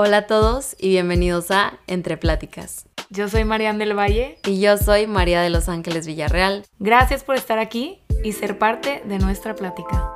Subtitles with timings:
[0.00, 2.88] Hola a todos y bienvenidos a Entre Pláticas.
[3.10, 4.38] Yo soy Marian del Valle.
[4.46, 6.64] Y yo soy María de Los Ángeles Villarreal.
[6.78, 10.14] Gracias por estar aquí y ser parte de nuestra plática.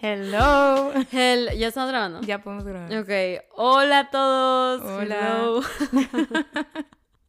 [0.00, 0.94] Hello.
[1.12, 2.22] ¿Ya estamos grabando?
[2.22, 2.90] Ya podemos grabar.
[3.00, 3.44] Ok.
[3.54, 4.80] Hola a todos.
[4.80, 5.60] Hola.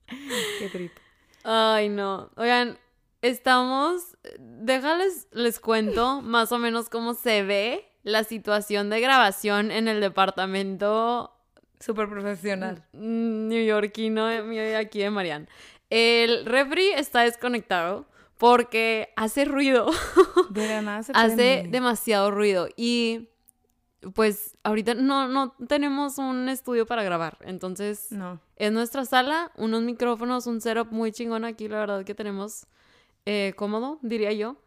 [0.08, 1.02] Qué triste.
[1.44, 2.30] Ay, no.
[2.38, 2.80] Oigan,
[3.22, 4.16] estamos.
[4.40, 10.02] Déjales, les cuento más o menos cómo se ve la situación de grabación en el
[10.02, 11.32] departamento.
[11.80, 12.86] Súper profesional.
[12.94, 15.48] De aquí de Marian.
[15.90, 18.06] El refri está desconectado
[18.38, 19.90] porque hace ruido.
[20.50, 22.68] De nada se hace demasiado ruido.
[22.76, 23.30] Y
[24.14, 27.38] pues ahorita no, no tenemos un estudio para grabar.
[27.42, 28.40] Entonces, no.
[28.56, 32.68] es nuestra sala, unos micrófonos, un setup muy chingón aquí, la verdad que tenemos
[33.26, 34.58] eh, cómodo, diría yo.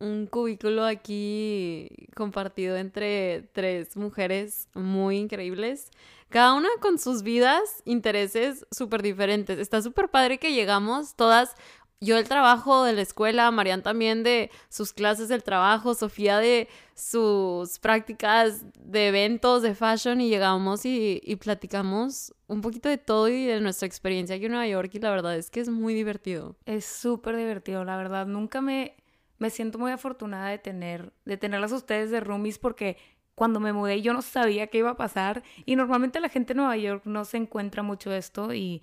[0.00, 5.90] Un cubículo aquí compartido entre tres mujeres muy increíbles.
[6.30, 9.58] Cada una con sus vidas, intereses súper diferentes.
[9.58, 11.54] Está súper padre que llegamos todas
[12.02, 16.66] yo el trabajo de la escuela, Marian también de sus clases del trabajo, Sofía de
[16.94, 23.44] sus prácticas de eventos, de fashion, y llegamos y, platicamos un poquito de todo y
[23.44, 26.56] de nuestra experiencia aquí en Nueva York, y la verdad es que es muy divertido.
[26.64, 28.26] Es súper divertido, la verdad.
[28.26, 28.94] Nunca me,
[29.40, 32.96] me siento muy afortunada de tener, de tenerlas ustedes de roomies porque
[33.34, 36.58] cuando me mudé yo no sabía qué iba a pasar y normalmente la gente en
[36.58, 38.82] Nueva York no se encuentra mucho esto y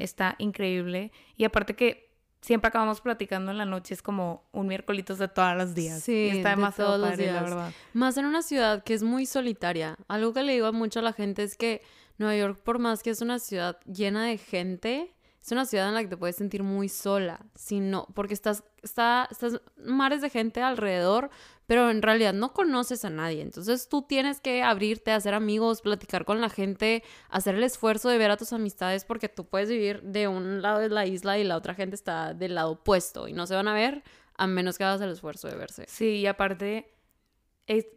[0.00, 1.12] está increíble.
[1.36, 2.08] Y aparte que
[2.40, 6.02] siempre acabamos platicando en la noche, es como un miércoles de todos los días.
[6.02, 7.34] Sí, está demasiado todos los días.
[7.34, 7.72] la verdad.
[7.92, 9.96] Más en una ciudad que es muy solitaria.
[10.08, 11.82] Algo que le digo a mucho a la gente es que
[12.16, 15.14] Nueva York, por más que es una ciudad llena de gente,
[15.48, 19.26] es una ciudad en la que te puedes sentir muy sola, sino porque estás, está,
[19.30, 21.30] estás mares de gente alrededor,
[21.66, 23.40] pero en realidad no conoces a nadie.
[23.40, 28.18] Entonces tú tienes que abrirte, hacer amigos, platicar con la gente, hacer el esfuerzo de
[28.18, 31.44] ver a tus amistades, porque tú puedes vivir de un lado de la isla y
[31.44, 34.02] la otra gente está del lado opuesto y no se van a ver
[34.34, 35.86] a menos que hagas el esfuerzo de verse.
[35.88, 36.92] Sí, y aparte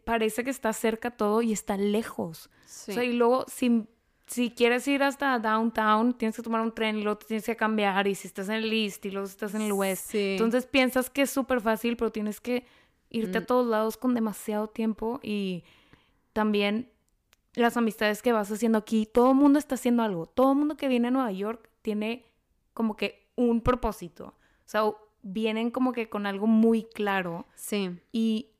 [0.06, 2.48] parece que está cerca todo y está lejos.
[2.64, 2.92] Sí.
[2.92, 3.90] O sea, y luego sin
[4.26, 7.56] si quieres ir hasta downtown, tienes que tomar un tren y luego te tienes que
[7.56, 8.06] cambiar.
[8.06, 10.14] Y si estás en el east y luego estás en el west.
[10.14, 12.64] Entonces piensas que es súper fácil, pero tienes que
[13.10, 13.46] irte a mm.
[13.46, 15.20] todos lados con demasiado tiempo.
[15.22, 15.64] Y
[16.32, 16.90] también
[17.54, 20.26] las amistades que vas haciendo aquí, todo el mundo está haciendo algo.
[20.26, 22.24] Todo el mundo que viene a Nueva York tiene
[22.72, 24.34] como que un propósito.
[24.64, 24.82] O sea,
[25.22, 27.46] vienen como que con algo muy claro.
[27.54, 27.90] Sí.
[28.12, 28.51] Y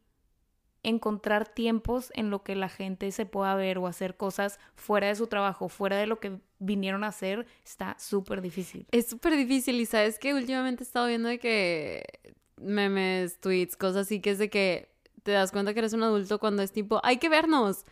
[0.83, 5.15] encontrar tiempos en lo que la gente se pueda ver o hacer cosas fuera de
[5.15, 8.87] su trabajo, fuera de lo que vinieron a hacer, está súper difícil.
[8.91, 12.05] Es súper difícil y sabes que últimamente he estado viendo de que
[12.57, 16.39] memes, tweets, cosas así, que es de que te das cuenta que eres un adulto
[16.39, 17.85] cuando es tipo, hay que vernos.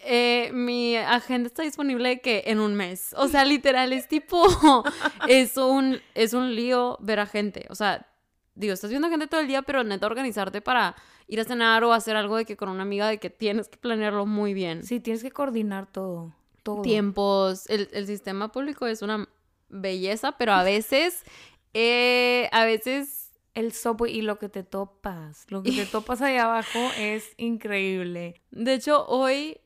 [0.00, 3.14] Eh, mi agenda está disponible que en un mes.
[3.18, 4.44] O sea, literal, es tipo,
[5.28, 7.66] es un, es un lío ver a gente.
[7.68, 8.06] O sea,
[8.54, 10.94] digo, estás viendo gente todo el día, pero neta organizarte para
[11.28, 13.76] ir a cenar o hacer algo de que con una amiga de que tienes que
[13.76, 14.82] planearlo muy bien.
[14.82, 16.34] Sí, tienes que coordinar todo.
[16.62, 16.82] todo.
[16.82, 17.68] Tiempos.
[17.68, 19.28] El, sistema público es una
[19.68, 21.22] belleza, pero a veces,
[21.74, 23.26] eh, a veces...
[23.54, 28.40] El subway y lo que te topas, lo que te topas ahí abajo es increíble.
[28.52, 29.58] De hecho, hoy,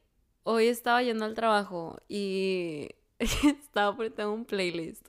[0.44, 5.06] hoy estaba yendo al trabajo y estaba poniendo un playlist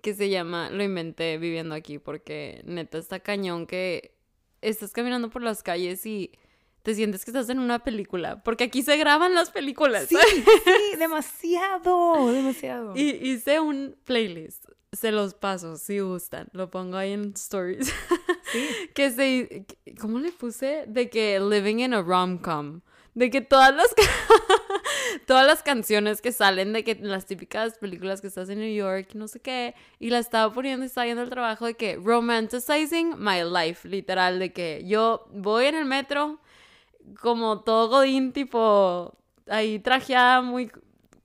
[0.00, 4.14] que se llama Lo inventé viviendo aquí porque neta está cañón que
[4.62, 6.32] estás caminando por las calles y
[6.82, 10.06] te sientes que estás en una película, porque aquí se graban las películas.
[10.08, 10.16] Sí,
[10.64, 12.96] sí, demasiado, demasiado.
[12.96, 17.92] Y hice un playlist, se los paso si gustan, lo pongo ahí en stories.
[18.50, 18.68] Sí.
[18.94, 19.66] que se,
[20.00, 20.84] ¿cómo le puse?
[20.88, 22.80] De que living in a rom-com,
[23.14, 23.94] de que todas las
[25.26, 29.14] todas las canciones que salen de que las típicas películas que estás en New York,
[29.14, 33.14] no sé qué, y la estaba poniendo y estaba yendo al trabajo de que romanticizing
[33.18, 36.40] my life, literal, de que yo voy en el metro
[37.20, 39.16] como todo godín, tipo
[39.48, 40.70] ahí trajeada, muy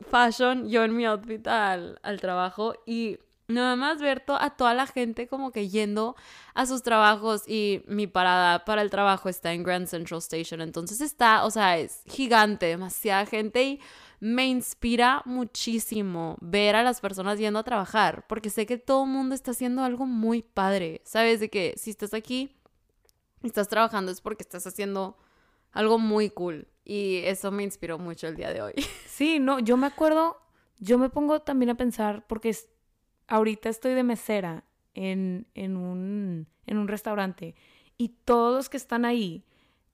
[0.09, 4.88] fashion, yo en mi outfit al, al trabajo y Nada más ver a toda la
[4.88, 6.17] gente como que yendo
[6.53, 10.59] a sus trabajos y mi parada para el trabajo está en Grand Central Station.
[10.59, 13.79] Entonces está, o sea, es gigante, demasiada gente y
[14.19, 19.11] me inspira muchísimo ver a las personas yendo a trabajar porque sé que todo el
[19.11, 21.01] mundo está haciendo algo muy padre.
[21.05, 22.53] Sabes de que si estás aquí
[23.44, 25.17] y estás trabajando es porque estás haciendo
[25.71, 28.73] algo muy cool y eso me inspiró mucho el día de hoy.
[29.07, 30.38] Sí, no, yo me acuerdo,
[30.77, 32.69] yo me pongo también a pensar porque es
[33.27, 34.63] ahorita estoy de mesera
[34.94, 37.56] en, un, en un restaurante
[37.97, 39.44] y todos los que están ahí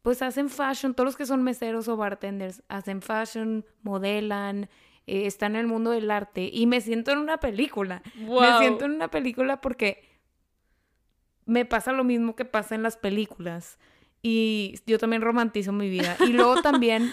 [0.01, 4.69] pues hacen fashion, todos los que son meseros o bartenders hacen fashion, modelan,
[5.07, 8.03] eh, están en el mundo del arte y me siento en una película.
[8.15, 10.03] Me siento en una película porque
[11.45, 13.79] me pasa lo mismo que pasa en las películas
[14.21, 16.17] y yo también romantizo mi vida.
[16.21, 17.11] Y luego también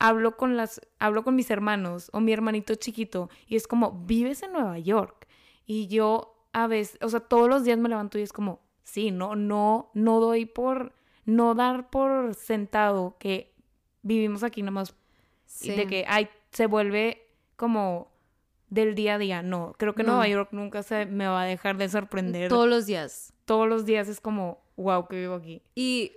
[0.00, 4.42] hablo con las hablo con mis hermanos o mi hermanito chiquito y es como, "¿Vives
[4.42, 5.28] en Nueva York?"
[5.72, 9.12] Y yo a veces, o sea, todos los días me levanto y es como, "Sí,
[9.12, 10.92] no no no doy por
[11.24, 13.54] no dar por sentado que
[14.02, 14.96] vivimos aquí nomás
[15.60, 17.22] y de que ay, se vuelve
[17.54, 18.10] como
[18.68, 19.42] del día a día.
[19.42, 22.48] No, creo que Nueva York nunca se me va a dejar de sorprender.
[22.48, 23.32] Todos los días.
[23.44, 25.62] Todos los días es como, wow, que vivo aquí.
[25.76, 26.10] Y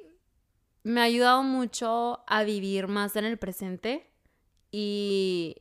[0.81, 4.09] me ha ayudado mucho a vivir más en el presente
[4.71, 5.57] y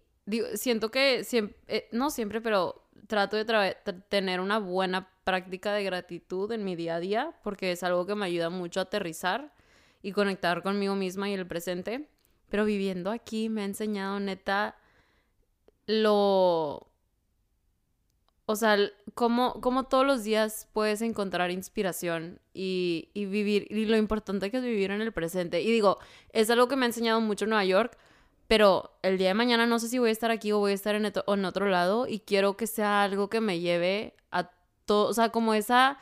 [0.54, 3.76] siento que siempre, eh, no siempre, pero trato de
[4.08, 8.14] tener una buena práctica de gratitud en mi día a día porque es algo que
[8.14, 9.52] me ayuda mucho a aterrizar
[10.02, 12.08] y conectar conmigo misma y el presente.
[12.48, 14.76] Pero viviendo aquí me ha enseñado neta
[15.86, 16.88] lo...
[18.44, 18.76] O sea,
[19.14, 24.62] cómo, todos los días puedes encontrar inspiración y, y, vivir, y lo importante que es
[24.64, 25.62] vivir en el presente.
[25.62, 25.98] Y digo,
[26.32, 27.96] es algo que me ha enseñado mucho Nueva York,
[28.52, 30.74] pero el día de mañana no sé si voy a estar aquí o voy a
[30.74, 34.50] estar en, en otro lado y quiero que sea algo que me lleve a
[34.88, 35.96] o sea, como esa,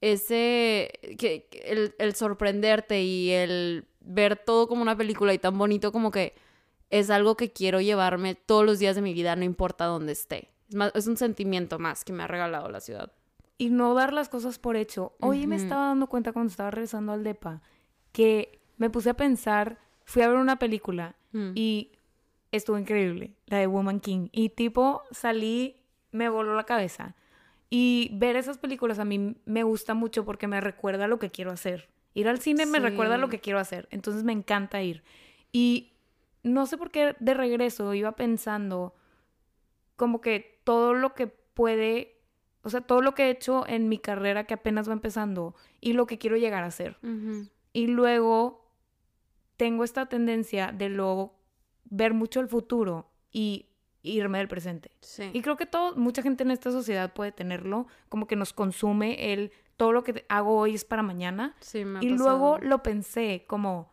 [0.00, 5.92] ese, que, el, el sorprenderte y el ver todo como una película y tan bonito
[5.92, 6.34] como que
[6.90, 10.50] es algo que quiero llevarme todos los días de mi vida, no importa dónde esté.
[10.68, 13.12] Es, más, es un sentimiento más que me ha regalado la ciudad.
[13.58, 15.12] Y no dar las cosas por hecho.
[15.20, 17.62] Hoy me estaba dando cuenta cuando estaba regresando al DEPA
[18.10, 21.52] que me puse a pensar, fui a ver una película mm.
[21.54, 21.92] y
[22.52, 24.28] estuvo increíble, la de Woman King.
[24.32, 25.76] Y tipo, salí,
[26.12, 27.14] me voló la cabeza.
[27.70, 31.50] Y ver esas películas a mí me gusta mucho porque me recuerda lo que quiero
[31.50, 31.88] hacer.
[32.14, 33.86] Ir al cine me recuerda lo que quiero hacer.
[33.90, 35.02] Entonces me encanta ir.
[35.52, 35.92] Y
[36.42, 38.94] no sé por qué de regreso iba pensando
[39.96, 42.16] como que todo lo que puede,
[42.62, 45.92] o sea, todo lo que he hecho en mi carrera que apenas va empezando y
[45.92, 46.96] lo que quiero llegar a hacer.
[47.72, 48.67] Y luego
[49.58, 51.36] tengo esta tendencia de luego
[51.84, 53.66] ver mucho el futuro y
[54.02, 54.92] irme del presente.
[55.34, 59.32] Y creo que todo, mucha gente en esta sociedad puede tenerlo, como que nos consume
[59.32, 61.54] el todo lo que hago hoy es para mañana.
[62.00, 63.92] y luego lo pensé como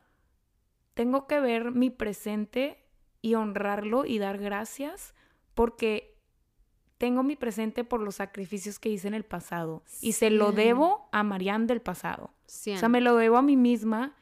[0.93, 2.83] tengo que ver mi presente
[3.21, 5.13] y honrarlo y dar gracias
[5.53, 6.17] porque
[6.97, 11.09] tengo mi presente por los sacrificios que hice en el pasado y se lo debo
[11.11, 12.31] a Marianne del pasado.
[12.45, 14.15] O sea, me lo debo a mí misma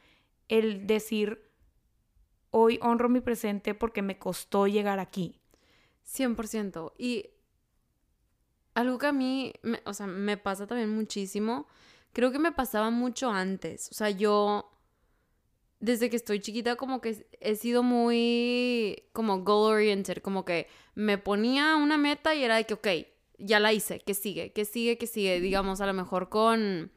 [0.48, 1.50] el decir
[2.50, 5.40] hoy honro mi presente porque me costó llegar aquí.
[6.06, 6.92] 100%.
[6.98, 7.30] Y
[8.74, 11.66] algo que a mí, me, o sea, me pasa también muchísimo,
[12.12, 13.88] creo que me pasaba mucho antes.
[13.90, 14.70] O sea, yo,
[15.80, 21.18] desde que estoy chiquita, como que he sido muy, como goal oriented, como que me
[21.18, 22.88] ponía una meta y era de que, ok,
[23.38, 24.52] ya la hice, ¿qué sigue?
[24.52, 24.98] ¿Qué sigue?
[24.98, 25.40] ¿Qué sigue?
[25.40, 26.92] Digamos, a lo mejor con,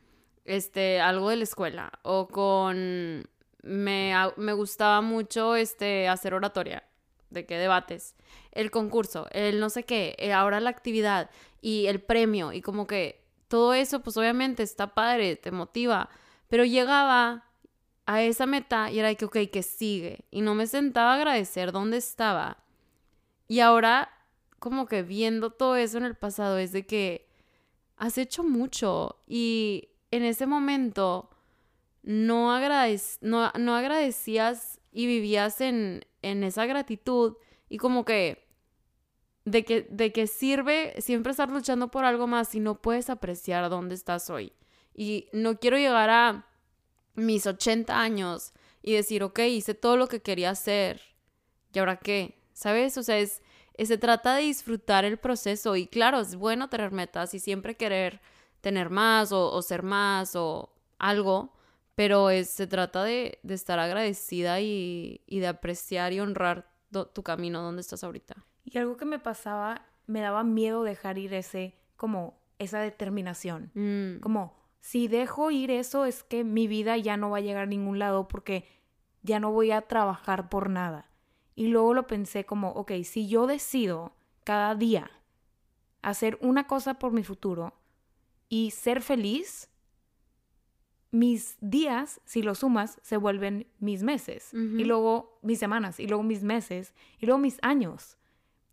[0.46, 3.28] este, algo de la escuela o con...
[3.68, 6.84] Me, me gustaba mucho este, hacer oratoria
[7.30, 8.16] de qué debates,
[8.52, 11.30] el concurso, el no sé qué, eh, ahora la actividad
[11.62, 16.10] y el premio y como que todo eso pues obviamente está padre, te motiva,
[16.48, 17.46] pero llegaba
[18.06, 21.72] a esa meta y era que, ok, que sigue y no me sentaba a agradecer
[21.72, 22.64] dónde estaba.
[23.50, 24.10] Y ahora
[24.60, 27.28] como que viendo todo eso en el pasado es de que
[27.98, 31.30] has hecho mucho y en ese momento
[32.08, 32.58] no,
[33.20, 37.36] no, no agradecías y vivías en, en esa gratitud
[37.68, 38.48] y como que
[39.44, 43.70] de que, de que sirve siempre estar luchando por algo más si no puedes apreciar
[43.70, 44.54] dónde estás hoy.
[44.94, 46.48] Y no quiero llegar a
[47.16, 51.02] mis 80 años y decir, ok, hice todo lo que quería hacer.
[51.74, 52.40] ¿Y ahora qué?
[52.54, 52.98] ¿Sabes?
[52.98, 53.42] O sea, es,
[53.78, 55.76] se trata de disfrutar el proceso.
[55.76, 58.22] Y claro, es bueno tener metas y siempre querer
[58.62, 61.57] tener más o ser más o algo
[61.98, 67.24] pero es, se trata de, de estar agradecida y, y, de apreciar y honrar tu
[67.24, 68.36] camino donde estás ahorita.
[68.64, 73.72] Y algo que me pasaba, me daba miedo dejar ir ese, como esa determinación.
[73.74, 74.20] Mm.
[74.20, 77.66] Como, si dejo ir eso es que mi vida ya no va a llegar a
[77.66, 78.68] ningún lado porque
[79.24, 81.10] ya no voy a trabajar por nada.
[81.56, 84.14] Y luego lo pensé como, ok, si yo decido
[84.44, 85.10] cada día
[86.04, 87.74] hacer una cosa por mi futuro
[88.50, 89.72] y ser feliz,
[91.18, 96.24] mis días, si lo sumas, se vuelven mis meses, y luego mis semanas, y luego
[96.24, 98.18] mis meses, y luego mis años.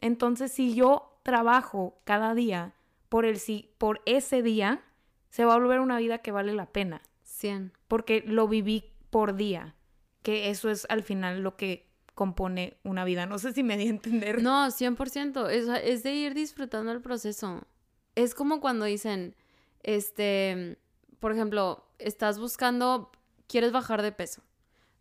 [0.01, 2.75] Entonces, si yo trabajo cada día
[3.09, 3.41] por, el,
[3.79, 4.83] por ese día,
[5.31, 7.01] se va a volver una vida que vale la pena.
[7.23, 7.73] 100.
[7.89, 9.75] Porque lo viví por día,
[10.23, 13.27] que eso es al final lo que compone una vida.
[13.27, 14.43] No sé si me di a entender.
[14.43, 15.49] No, 100%.
[15.51, 17.67] Es, es de ir disfrutando el proceso.
[18.15, 19.35] Es como cuando dicen,
[19.83, 20.79] este,
[21.25, 23.11] por ejemplo, estás buscando,
[23.47, 24.43] quieres bajar de peso.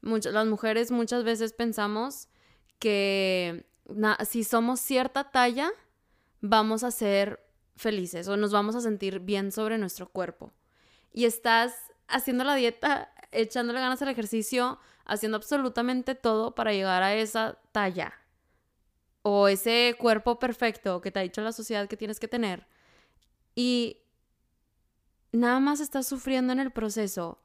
[0.01, 2.29] las mujeres muchas veces pensamos
[2.79, 3.65] que
[4.25, 5.69] si somos cierta talla,
[6.39, 10.53] vamos a ser felices o nos vamos a sentir bien sobre nuestro cuerpo.
[11.11, 11.73] Y estás
[12.07, 18.13] haciendo la dieta, echándole ganas al ejercicio, haciendo absolutamente todo para llegar a esa talla
[19.23, 22.65] o ese cuerpo perfecto que te ha dicho la sociedad que tienes que tener.
[23.55, 24.02] Y
[25.33, 27.39] nada más estás sufriendo en el proceso,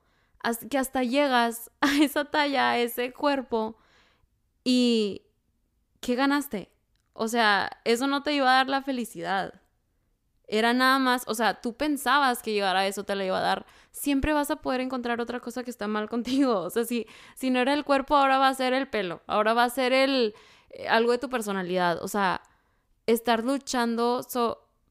[0.71, 3.77] que hasta llegas a esa talla, a ese cuerpo
[4.63, 5.23] y
[6.01, 6.71] ¿qué ganaste?
[7.15, 9.61] O sea, eso no te iba a dar la felicidad.
[10.47, 13.43] Era nada más, o sea, tú pensabas que llegar a eso te lo iba a
[13.43, 13.67] dar.
[13.91, 16.61] Siempre vas a poder encontrar otra cosa que está mal contigo.
[16.61, 19.23] O sea, si, si no era el cuerpo, ahora va a ser el pelo.
[19.27, 20.35] Ahora va a ser el,
[20.71, 22.03] eh, algo de tu personalidad.
[22.03, 22.43] O sea,
[23.07, 24.23] estar luchando,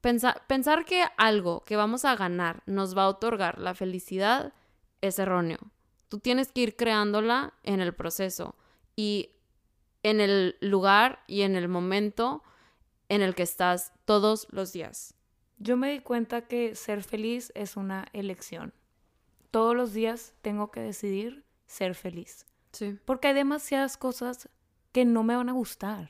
[0.01, 4.53] pensar que algo que vamos a ganar nos va a otorgar la felicidad
[5.01, 5.59] es erróneo.
[6.09, 8.55] Tú tienes que ir creándola en el proceso.
[8.95, 9.31] Y
[10.03, 12.43] en el lugar y en el momento
[13.09, 15.13] en el que estás todos los días.
[15.57, 18.73] Yo me di cuenta que ser feliz es una elección.
[19.51, 22.45] Todos los días tengo que decidir ser feliz.
[22.71, 22.97] Sí.
[23.05, 24.49] Porque hay demasiadas cosas
[24.91, 26.09] que no me van a gustar.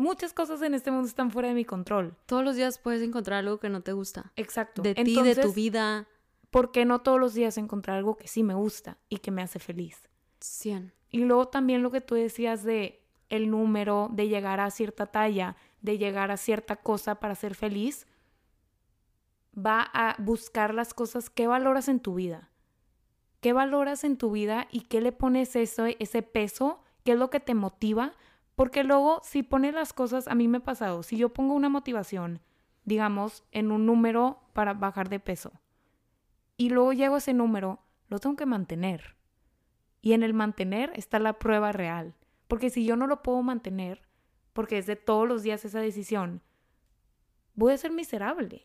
[0.00, 2.16] Muchas cosas en este mundo están fuera de mi control.
[2.24, 4.32] Todos los días puedes encontrar algo que no te gusta.
[4.34, 4.80] Exacto.
[4.80, 6.08] De ti, de tu vida.
[6.50, 9.42] ¿Por qué no todos los días encontrar algo que sí me gusta y que me
[9.42, 10.08] hace feliz?
[10.40, 10.94] 100.
[11.10, 15.56] Y luego también lo que tú decías de el número, de llegar a cierta talla,
[15.82, 18.06] de llegar a cierta cosa para ser feliz,
[19.54, 22.48] va a buscar las cosas que valoras en tu vida.
[23.42, 26.80] ¿Qué valoras en tu vida y qué le pones eso, ese peso?
[27.04, 28.14] ¿Qué es lo que te motiva?
[28.60, 31.70] Porque luego si pones las cosas, a mí me ha pasado, si yo pongo una
[31.70, 32.42] motivación,
[32.84, 35.50] digamos, en un número para bajar de peso,
[36.58, 39.16] y luego llego a ese número, lo tengo que mantener.
[40.02, 42.14] Y en el mantener está la prueba real.
[42.48, 44.02] Porque si yo no lo puedo mantener,
[44.52, 46.42] porque es de todos los días esa decisión,
[47.54, 48.64] voy a ser miserable.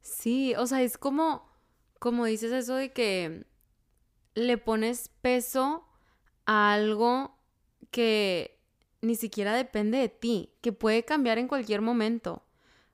[0.00, 1.48] Sí, o sea, es como,
[2.00, 3.46] como dices eso de que
[4.34, 5.86] le pones peso
[6.46, 7.38] a algo
[7.92, 8.55] que
[9.06, 12.42] ni siquiera depende de ti, que puede cambiar en cualquier momento.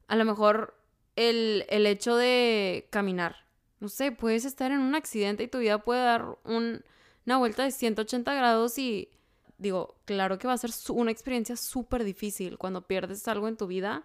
[0.07, 0.77] A lo mejor
[1.17, 3.37] el, el hecho de caminar,
[3.81, 6.85] no sé, puedes estar en un accidente y tu vida puede dar un,
[7.27, 9.11] una vuelta de 180 grados y
[9.59, 13.67] digo, claro que va a ser una experiencia súper difícil cuando pierdes algo en tu
[13.67, 14.05] vida,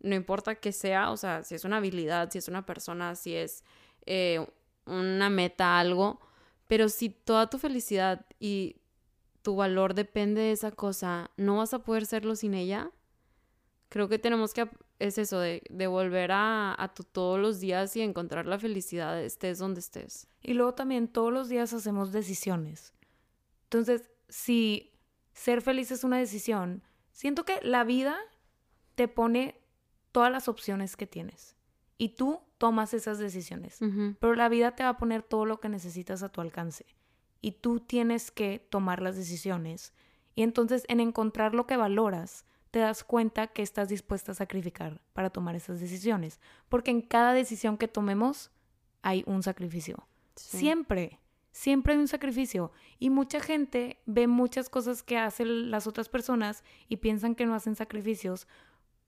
[0.00, 3.34] no importa qué sea, o sea, si es una habilidad, si es una persona, si
[3.34, 3.64] es
[4.04, 4.46] eh,
[4.84, 6.20] una meta, algo,
[6.68, 8.76] pero si toda tu felicidad y
[9.46, 12.90] tu valor depende de esa cosa, no vas a poder serlo sin ella.
[13.88, 17.94] Creo que tenemos que, es eso, de, de volver a, a tu todos los días
[17.94, 20.26] y encontrar la felicidad, estés donde estés.
[20.42, 22.92] Y luego también todos los días hacemos decisiones.
[23.66, 24.90] Entonces, si
[25.32, 28.16] ser feliz es una decisión, siento que la vida
[28.96, 29.60] te pone
[30.10, 31.54] todas las opciones que tienes
[31.98, 33.78] y tú tomas esas decisiones,
[34.18, 36.95] pero la vida te va a poner todo lo que necesitas a tu alcance
[37.40, 39.92] y tú tienes que tomar las decisiones
[40.36, 45.00] y entonces en encontrar lo que valoras, te das cuenta que estás dispuesta a sacrificar
[45.14, 48.50] para tomar esas decisiones, porque en cada decisión que tomemos
[49.02, 50.06] hay un sacrificio.
[50.36, 51.18] Siempre.
[51.52, 52.70] Siempre hay un sacrificio.
[52.98, 57.54] Y mucha gente ve muchas cosas que hacen las otras personas y piensan que no
[57.54, 58.46] hacen sacrificios.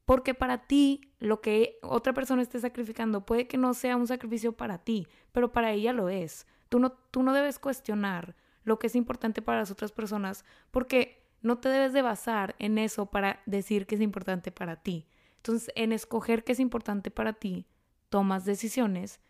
[0.07, 4.53] Porque para ti, lo que otra persona esté sacrificando puede que no sea un sacrificio
[4.53, 6.47] para ti, pero para ella lo es.
[6.69, 11.27] Tú no, tú no debes cuestionar lo que es importante para las otras personas porque
[11.41, 15.07] no te debes de basar en eso para decir que es importante para ti.
[15.37, 17.67] Entonces, en escoger qué es importante para ti,
[18.09, 19.21] tomas decisiones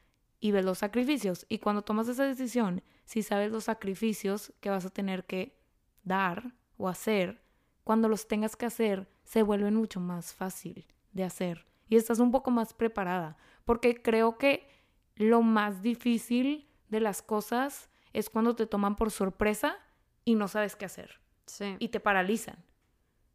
[0.40, 1.46] y ves los sacrificios.
[1.48, 5.58] Y cuando tomas esa decisión, si sabes los sacrificios que vas a tener que
[6.02, 7.42] dar o hacer,
[7.84, 11.66] cuando los tengas que hacer, se vuelve mucho más fácil de hacer.
[11.88, 13.36] Y estás un poco más preparada.
[13.64, 14.68] Porque creo que
[15.16, 19.78] lo más difícil de las cosas es cuando te toman por sorpresa
[20.24, 21.20] y no sabes qué hacer.
[21.46, 21.76] Sí.
[21.78, 22.56] Y te paralizan.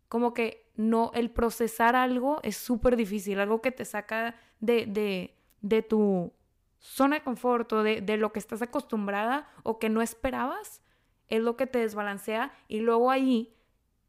[0.10, 5.36] Como que no, el procesar algo es súper difícil, algo que te saca de, de,
[5.62, 6.33] de tu
[6.79, 10.81] zona de confort o de, de, lo que estás acostumbrada o que no esperabas,
[11.27, 13.55] es lo que te desbalancea y luego ahí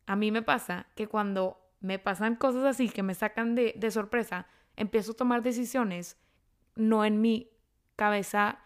[0.06, 3.90] a mí me pasa que cuando me pasan cosas así que me sacan de, de
[3.90, 4.46] sorpresa,
[4.76, 6.18] empiezo a tomar decisiones
[6.74, 7.50] no en mi
[7.96, 8.58] cabeza,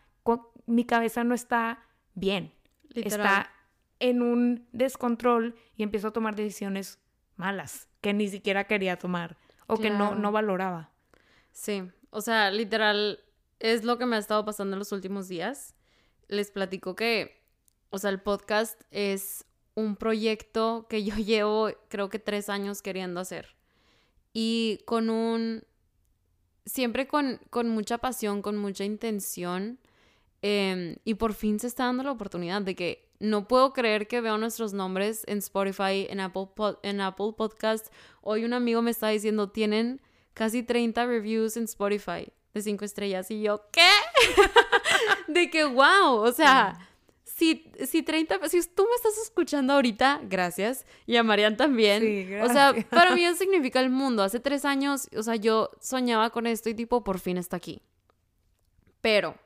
[0.66, 2.52] mi cabeza no está bien.
[2.94, 3.50] está
[4.00, 6.98] en un descontrol y empieza a tomar decisiones
[7.36, 10.90] malas que ni siquiera quería tomar o que no, no valoraba.
[11.52, 13.20] Sí, o sea, literal,
[13.58, 15.74] es lo que me ha estado pasando en los últimos días.
[16.28, 17.42] Les platico que,
[17.90, 19.44] o sea, el podcast es
[19.74, 23.56] un proyecto que yo llevo creo que tres años queriendo hacer.
[24.32, 25.64] Y con un,
[26.64, 29.78] siempre con, con mucha pasión, con mucha intención.
[30.42, 34.20] Em, y por fin se está dando la oportunidad de que no puedo creer que
[34.20, 36.48] veo nuestros nombres en Spotify, en Apple,
[36.82, 37.88] en Apple Podcast.
[38.20, 40.00] Hoy un amigo me está diciendo, tienen
[40.34, 43.30] casi 30 reviews en Spotify de 5 estrellas.
[43.30, 43.90] Y yo, ¿qué?
[45.28, 46.78] de que, wow, o sea,
[47.24, 50.86] si, si 30, si tú me estás escuchando ahorita, gracias.
[51.06, 52.02] Y a Marian también.
[52.02, 54.22] Sí, o sea, para mí eso significa el mundo.
[54.22, 57.82] Hace tres años, o sea, yo soñaba con esto y tipo, por fin está aquí.
[59.00, 59.36] Pero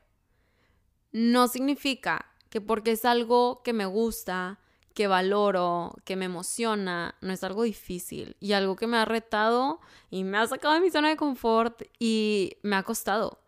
[1.13, 4.59] no significa que porque es algo que me gusta,
[4.93, 8.35] que valoro, que me emociona, no es algo difícil.
[8.39, 9.79] Y algo que me ha retado
[10.11, 13.39] y me ha sacado de mi zona de confort y me ha costado.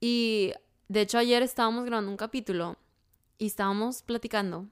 [0.00, 0.52] Y
[0.88, 2.76] de hecho ayer estábamos grabando un capítulo
[3.38, 4.66] y estábamos platicando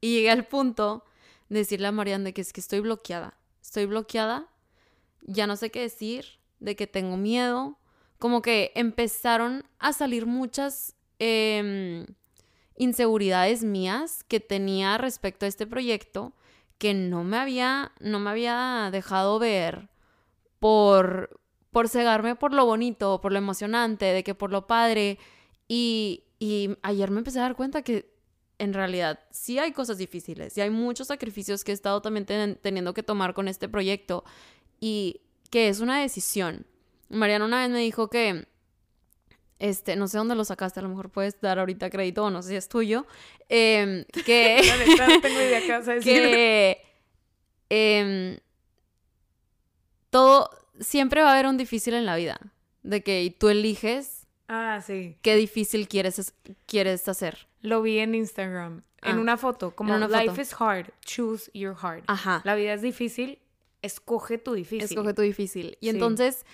[0.00, 1.04] y llegué al punto
[1.48, 4.48] de decirle a Marianne de que es que estoy bloqueada, estoy bloqueada,
[5.22, 7.78] ya no sé qué decir, de que tengo miedo,
[8.18, 10.95] como que empezaron a salir muchas...
[11.18, 12.06] Eh,
[12.76, 16.32] inseguridades mías que tenía respecto a este proyecto
[16.78, 19.88] que no me había, no me había dejado ver
[20.58, 25.18] por, por cegarme por lo bonito, por lo emocionante, de que por lo padre.
[25.68, 28.14] Y, y ayer me empecé a dar cuenta que
[28.58, 32.26] en realidad sí hay cosas difíciles y hay muchos sacrificios que he estado también
[32.62, 34.24] teniendo que tomar con este proyecto
[34.80, 35.20] y
[35.50, 36.66] que es una decisión.
[37.08, 38.46] Mariana una vez me dijo que
[39.58, 42.42] este, no sé dónde lo sacaste, a lo mejor puedes dar ahorita crédito o no
[42.42, 43.06] sé si es tuyo,
[43.48, 44.60] em, que...
[44.98, 46.22] no tengo idea qué vas a decir.
[46.22, 46.82] Que
[47.70, 48.38] em,
[50.10, 52.38] todo, siempre va a haber un difícil en la vida,
[52.82, 54.26] de que tú eliges...
[54.48, 55.16] Ah, sí.
[55.22, 56.32] Qué difícil quieres,
[56.66, 57.48] quieres hacer.
[57.62, 62.04] Lo vi en Instagram, en ah, una foto, como life is hard, choose your hard.
[62.06, 62.42] Ajá.
[62.44, 63.40] La vida es difícil,
[63.82, 64.84] escoge tu difícil.
[64.84, 65.76] Escoge tu difícil.
[65.80, 66.44] Y entonces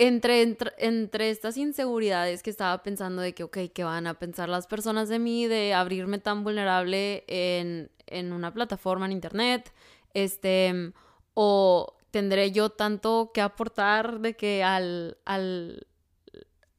[0.00, 4.66] entre, entre, estas inseguridades que estaba pensando de que, ok, ¿qué van a pensar las
[4.66, 9.74] personas de mí de abrirme tan vulnerable en, en una plataforma en internet?
[10.14, 10.94] Este,
[11.34, 15.86] o tendré yo tanto que aportar de que al, al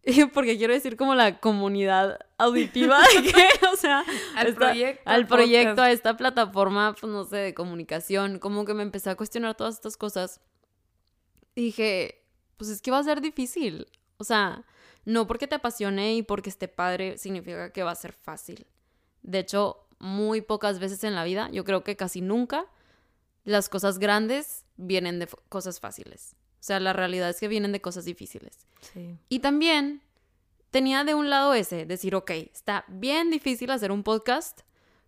[0.34, 3.00] porque quiero decir como la comunidad auditiva,
[3.72, 4.04] o sea,
[4.36, 8.82] al proyecto, al proyecto, a esta plataforma, pues no sé, de comunicación, como que me
[8.82, 10.42] empecé a cuestionar todas estas cosas.
[11.56, 12.21] Dije,
[12.62, 13.88] pues es que va a ser difícil.
[14.18, 14.64] O sea,
[15.04, 18.68] no porque te apasione y porque esté padre significa que va a ser fácil.
[19.24, 22.68] De hecho, muy pocas veces en la vida, yo creo que casi nunca,
[23.46, 26.36] las cosas grandes vienen de cosas fáciles.
[26.60, 28.68] O sea, la realidad es que vienen de cosas difíciles.
[28.94, 29.18] Sí.
[29.28, 30.04] Y también
[30.70, 34.62] tenía de un lado ese, decir, ok, está bien difícil hacer un podcast,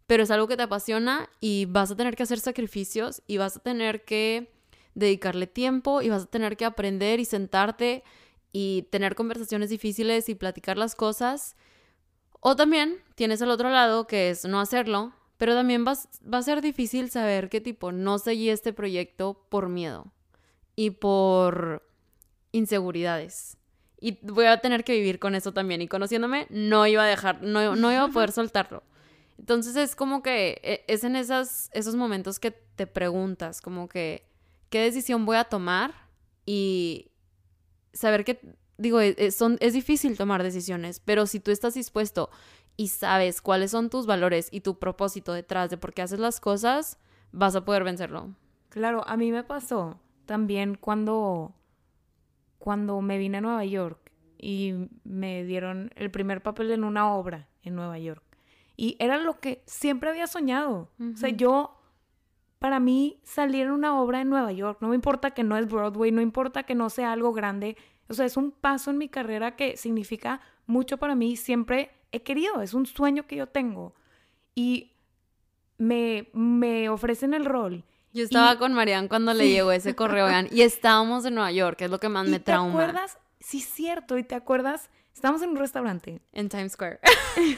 [0.07, 3.57] pero es algo que te apasiona y vas a tener que hacer sacrificios y vas
[3.57, 4.52] a tener que
[4.95, 8.03] dedicarle tiempo y vas a tener que aprender y sentarte
[8.51, 11.55] y tener conversaciones difíciles y platicar las cosas.
[12.39, 16.61] O también tienes el otro lado que es no hacerlo, pero también va a ser
[16.61, 20.11] difícil saber qué tipo no seguí este proyecto por miedo
[20.75, 21.83] y por
[22.51, 23.57] inseguridades.
[23.99, 25.81] Y voy a tener que vivir con eso también.
[25.81, 28.83] Y conociéndome, no iba a dejar, no, no iba a poder soltarlo.
[29.37, 34.25] Entonces es como que e, es en esas, esos momentos que te preguntas, como que,
[34.73, 35.93] qué decisión voy a tomar
[36.47, 37.11] y
[37.93, 38.39] saber que,
[38.79, 42.31] digo, es, e, son, es difícil tomar decisiones, pero si tú estás dispuesto
[42.75, 46.39] y sabes cuáles son tus valores y tu propósito detrás de por qué haces las
[46.39, 46.97] cosas,
[47.31, 48.33] vas a poder vencerlo.
[48.69, 51.53] Claro, a mí me pasó también cuando,
[52.57, 57.47] cuando me vine a Nueva York y me dieron el primer papel en una obra
[57.61, 58.23] en Nueva York.
[58.75, 60.89] Y era lo que siempre había soñado.
[60.99, 61.79] O sea, yo
[62.63, 65.67] para mí salir en una obra en Nueva York, no me importa que no es
[65.67, 67.75] Broadway, no importa que no sea algo grande,
[68.07, 72.23] o sea, es un paso en mi carrera que significa mucho para mí, siempre he
[72.23, 73.93] querido, es un sueño que yo tengo.
[74.55, 74.93] Y
[75.77, 77.83] me, me ofrecen el rol.
[78.13, 81.83] Yo estaba con Marianne cuando le llegó ese correo, y estábamos en Nueva York, que
[81.83, 82.79] es lo que más me trauma.
[82.79, 83.17] ¿Te acuerdas?
[83.41, 86.21] Sí, cierto, y te acuerdas, estábamos en un restaurante.
[86.31, 87.01] En Times Square.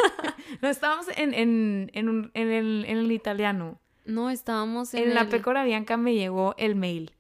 [0.64, 3.80] no, estábamos en, en, en, en, el, en el italiano.
[4.06, 5.10] No, estábamos en.
[5.10, 7.14] En la Pécora Bianca me llegó el mail.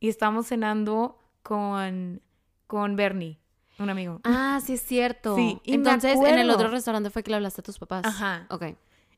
[0.00, 2.22] Y estábamos cenando con,
[2.66, 3.38] con Bernie,
[3.78, 4.20] un amigo.
[4.24, 5.36] Ah, sí, es cierto.
[5.36, 8.06] Sí, Entonces, en el otro restaurante fue que le hablaste a tus papás.
[8.06, 8.46] Ajá.
[8.48, 8.64] Ok.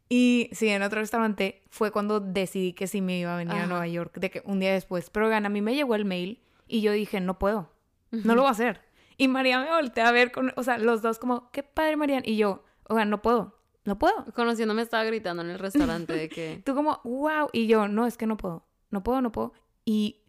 [0.08, 3.66] Y sí, en otro restaurante fue cuando decidí que sí me iba a venir a
[3.66, 5.08] Nueva York, de que un día después.
[5.08, 7.72] Pero oigan, a mí me llegó el mail y yo dije, no puedo,
[8.10, 8.82] no lo voy a hacer.
[9.16, 12.24] Y María me volteó a ver con, o sea, los dos como, qué padre, Marian.
[12.26, 14.24] Y yo, oigan, no puedo, no puedo.
[14.34, 16.62] Conociéndome estaba gritando en el restaurante de que...
[16.66, 17.48] Tú como, wow.
[17.52, 19.52] Y yo, no, es que no puedo, no puedo, no puedo.
[19.84, 20.20] Y,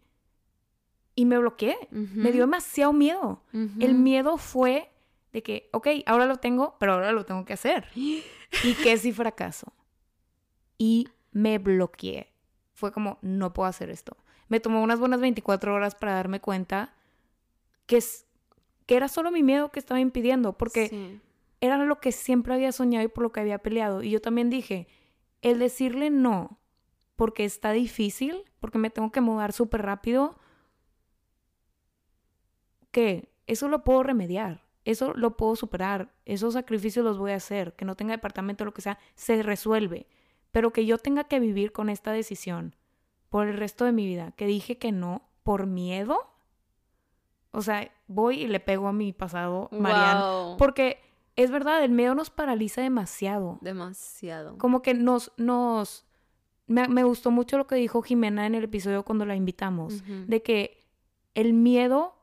[1.14, 1.76] y me bloqueé.
[1.90, 3.42] Me dio demasiado miedo.
[3.52, 4.90] El miedo fue
[5.32, 7.86] de que, ok, ahora lo tengo, pero ahora lo tengo que hacer.
[7.94, 9.72] y que si fracaso.
[10.78, 12.32] Y me bloqueé.
[12.72, 14.16] Fue como, no puedo hacer esto.
[14.48, 16.94] Me tomó unas buenas 24 horas para darme cuenta
[17.86, 18.26] que, es,
[18.86, 21.20] que era solo mi miedo que estaba impidiendo, porque
[21.60, 24.02] era lo que siempre había soñado y por lo que había peleado.
[24.02, 24.88] Y yo también dije,
[25.42, 26.58] el decirle no,
[27.16, 30.38] porque está difícil, porque me tengo que mudar súper rápido,
[32.90, 37.74] que eso lo puedo remediar eso lo puedo superar, esos sacrificios los voy a hacer,
[37.74, 40.06] que no tenga departamento, lo que sea, se resuelve.
[40.50, 42.76] Pero que yo tenga que vivir con esta decisión
[43.28, 46.18] por el resto de mi vida, que dije que no por miedo.
[47.50, 51.00] O sea, voy y le pego a mi pasado, Mariana, porque
[51.36, 53.58] es verdad, el miedo nos paraliza demasiado.
[53.60, 54.56] Demasiado.
[54.58, 56.06] Como que nos, nos,
[56.66, 60.42] me, me gustó mucho lo que dijo Jimena en el episodio cuando la invitamos, de
[60.42, 60.86] que
[61.34, 62.16] el miedo,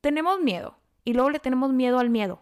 [0.00, 2.40] tenemos miedo, y luego le tenemos miedo al miedo.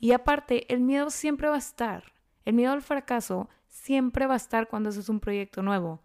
[0.00, 2.12] Y aparte, el miedo siempre va a estar.
[2.44, 6.02] El miedo al fracaso siempre va a estar cuando haces un proyecto nuevo.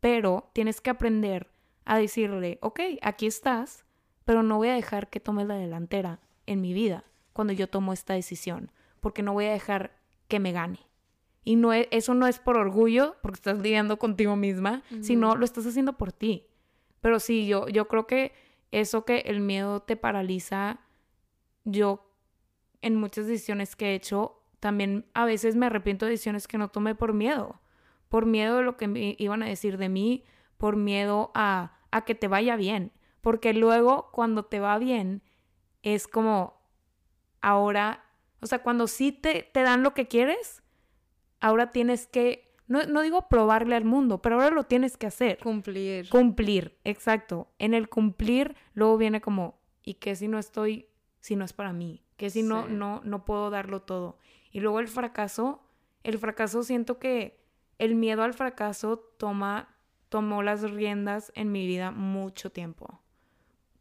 [0.00, 1.50] Pero tienes que aprender
[1.86, 3.86] a decirle, ok, aquí estás,
[4.26, 7.04] pero no voy a dejar que tomes la delantera en mi vida
[7.38, 9.92] cuando yo tomo esta decisión, porque no voy a dejar
[10.26, 10.80] que me gane.
[11.44, 15.44] Y no e, eso no es por orgullo, porque estás lidiando contigo misma, sino lo
[15.44, 16.48] estás haciendo por ti.
[17.00, 18.32] Pero sí, yo, yo creo que
[18.72, 20.80] eso que el miedo te paraliza
[21.62, 22.10] yo
[22.82, 26.70] en muchas decisiones que he hecho, también a veces me arrepiento de decisiones que no
[26.70, 27.60] tomé por miedo,
[28.08, 30.24] por miedo de lo que me iban a decir de mí,
[30.56, 35.22] por miedo a, a que te vaya bien, porque luego cuando te va bien
[35.84, 36.57] es como
[37.40, 38.04] ahora,
[38.40, 40.62] o sea, cuando sí te, te dan lo que quieres,
[41.40, 45.38] ahora tienes que, no, no digo probarle al mundo, pero ahora lo tienes que hacer.
[45.38, 46.08] Cumplir.
[46.08, 47.48] Cumplir, exacto.
[47.58, 50.88] En el cumplir luego viene como, ¿y qué si no estoy
[51.20, 52.04] si no es para mí?
[52.16, 54.18] Que si no, no, no puedo darlo todo.
[54.50, 55.62] Y luego el fracaso,
[56.02, 57.38] el fracaso siento que
[57.78, 59.76] el miedo al fracaso toma,
[60.08, 63.00] tomó las riendas en mi vida mucho tiempo.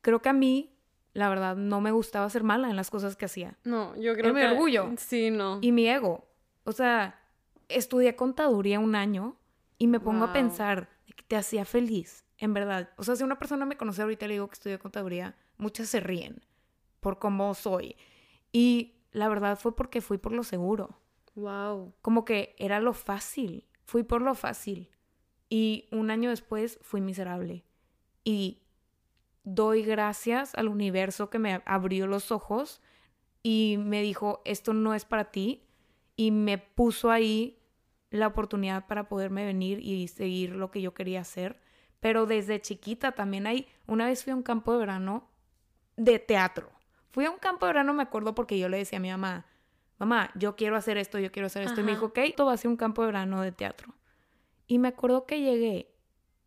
[0.01, 0.76] Creo que a mí,
[1.17, 3.57] la verdad, no me gustaba ser mala en las cosas que hacía.
[3.63, 4.39] No, yo creo que...
[4.39, 4.91] mi orgullo.
[4.97, 5.57] Sí, no.
[5.63, 6.29] Y mi ego.
[6.63, 7.19] O sea,
[7.69, 9.35] estudié contaduría un año
[9.79, 12.91] y me pongo a pensar que te hacía feliz, en verdad.
[12.97, 15.89] O sea, si una persona me conoce ahorita y le digo que estudié contaduría, muchas
[15.89, 16.45] se ríen
[16.99, 17.95] por cómo soy.
[18.51, 20.99] Y la verdad fue porque fui por lo seguro.
[21.33, 21.95] Wow.
[22.03, 23.65] Como que era lo fácil.
[23.85, 24.91] Fui por lo fácil.
[25.49, 27.63] Y un año después fui miserable.
[28.23, 28.66] Y
[29.47, 32.81] doy gracias al universo que me abrió los ojos
[33.43, 35.63] y me dijo, esto no es para ti.
[36.17, 37.57] Y me puso ahí
[38.09, 41.61] la oportunidad para poderme venir y seguir lo que yo quería hacer.
[42.01, 45.29] Pero desde chiquita también hay, una vez fui a un campo de verano
[45.95, 46.69] de teatro.
[47.11, 49.45] Fui a un campo de verano, me acuerdo, porque yo le decía a mi mamá,
[49.97, 51.79] mamá, yo quiero hacer esto, yo quiero hacer esto.
[51.79, 53.95] Y me dijo, ok, todo va a ser un campo de verano de teatro.
[54.67, 55.95] Y me acuerdo que llegué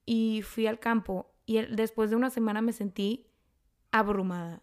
[0.05, 3.27] y fui al campo y después de una semana me sentí
[3.91, 4.63] abrumada.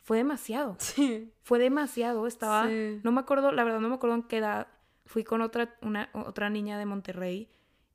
[0.00, 0.76] Fue demasiado.
[0.78, 1.32] Sí.
[1.42, 2.26] Fue demasiado.
[2.26, 4.68] Estaba, no me acuerdo, la verdad no me acuerdo en qué edad.
[5.06, 7.50] Fui con otra, una, otra niña de Monterrey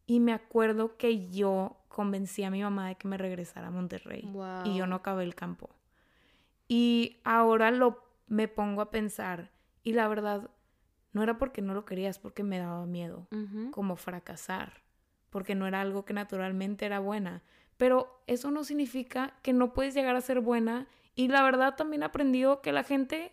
[0.05, 4.29] y me acuerdo que yo convencí a mi mamá de que me regresara a Monterrey.
[4.65, 5.69] Y yo no acabé el campo.
[6.67, 9.51] Y ahora lo me pongo a pensar
[9.83, 10.49] y la verdad
[11.13, 13.27] no era porque no lo querías, porque me daba miedo,
[13.71, 14.81] como fracasar,
[15.29, 17.41] porque no era algo que naturalmente era buena.
[17.77, 22.03] Pero eso no significa que no puedes llegar a ser buena y la verdad también
[22.03, 23.31] he aprendido que la gente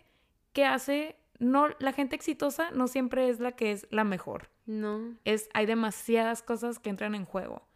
[0.53, 4.49] que hace no la gente exitosa no siempre es la que es la mejor.
[4.65, 5.17] No.
[5.25, 7.67] Es hay demasiadas cosas que entran en juego,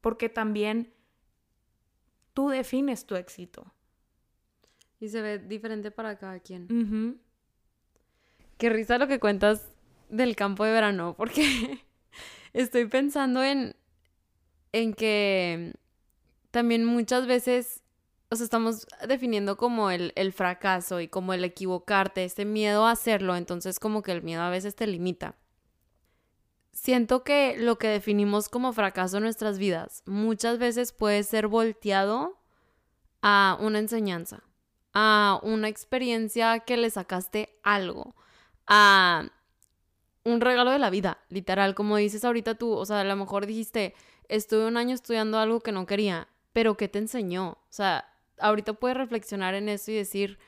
[0.00, 0.92] porque también
[2.34, 3.72] tú defines tu éxito.
[5.00, 7.20] Y se ve diferente para cada quien.
[8.58, 9.70] Qué risa lo que cuentas
[10.08, 11.84] del campo de verano, porque
[12.52, 13.76] estoy pensando en,
[14.72, 15.74] en que
[16.56, 17.82] también muchas veces,
[18.30, 22.92] o sea, estamos definiendo como el, el fracaso y como el equivocarte, este miedo a
[22.92, 25.34] hacerlo, entonces como que el miedo a veces te limita.
[26.72, 32.38] Siento que lo que definimos como fracaso en nuestras vidas muchas veces puede ser volteado
[33.20, 34.42] a una enseñanza
[34.98, 38.16] a una experiencia que le sacaste algo,
[38.66, 39.28] a
[40.24, 43.44] un regalo de la vida, literal, como dices ahorita tú, o sea, a lo mejor
[43.44, 43.94] dijiste,
[44.30, 47.48] estuve un año estudiando algo que no quería, pero ¿qué te enseñó?
[47.50, 50.38] O sea, ahorita puedes reflexionar en eso y decir,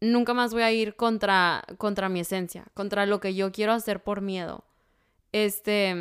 [0.00, 4.04] nunca más voy a ir contra, contra mi esencia, contra lo que yo quiero hacer
[4.04, 4.62] por miedo.
[5.32, 5.96] Este,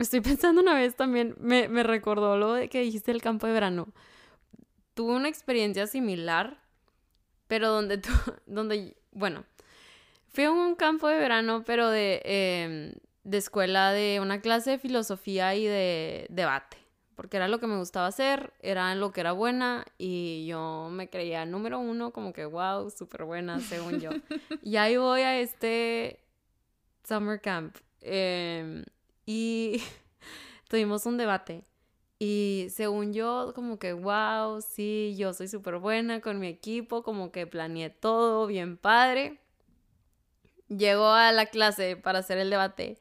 [0.00, 3.52] estoy pensando una vez también, me, me recordó lo de que dijiste el campo de
[3.52, 3.94] verano.
[4.94, 6.60] Tuve una experiencia similar,
[7.46, 8.10] pero donde tú,
[8.46, 9.44] donde, bueno,
[10.26, 14.78] fui a un campo de verano, pero de, em, de escuela de una clase de
[14.80, 16.87] filosofía y de debate
[17.18, 21.10] porque era lo que me gustaba hacer, era lo que era buena y yo me
[21.10, 24.10] creía número uno, como que wow, súper buena, según yo.
[24.62, 26.20] y ahí voy a este
[27.02, 28.84] summer camp em,
[29.26, 29.82] y
[30.68, 31.64] tuvimos un debate.
[32.20, 37.32] Y según yo, como que, wow, sí, yo soy súper buena con mi equipo, como
[37.32, 39.40] que planeé todo bien padre.
[40.68, 43.00] Llegó a la clase para hacer el debate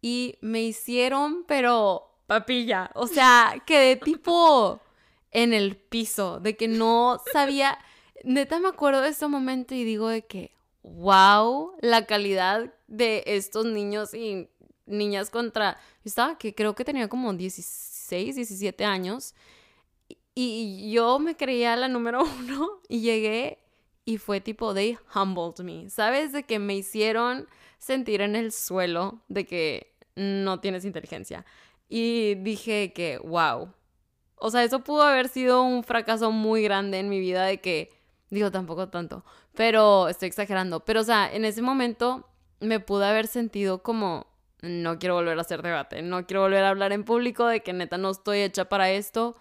[0.00, 2.90] y me hicieron, pero papilla.
[2.94, 4.80] O sea, quedé tipo
[5.30, 7.78] en el piso, de que no sabía.
[8.24, 13.66] Neta me acuerdo de ese momento y digo de que, wow, la calidad de estos
[13.66, 14.48] niños y
[14.86, 15.78] niñas contra.
[16.04, 19.34] Yo estaba que creo que tenía como 16, 17 años.
[20.34, 23.58] Y yo me creía la número uno y llegué
[24.04, 25.90] y fue tipo, they humbled me.
[25.90, 26.32] ¿Sabes?
[26.32, 31.44] De que me hicieron sentir en el suelo de que no tienes inteligencia.
[31.94, 33.68] Y dije que, wow.
[34.36, 37.90] O sea, eso pudo haber sido un fracaso muy grande en mi vida de que,
[38.30, 40.80] digo, tampoco tanto, pero estoy exagerando.
[40.86, 42.26] Pero, o sea, en ese momento
[42.60, 44.26] me pude haber sentido como,
[44.62, 47.74] no quiero volver a hacer debate, no quiero volver a hablar en público de que
[47.74, 49.36] neta no estoy hecha para esto.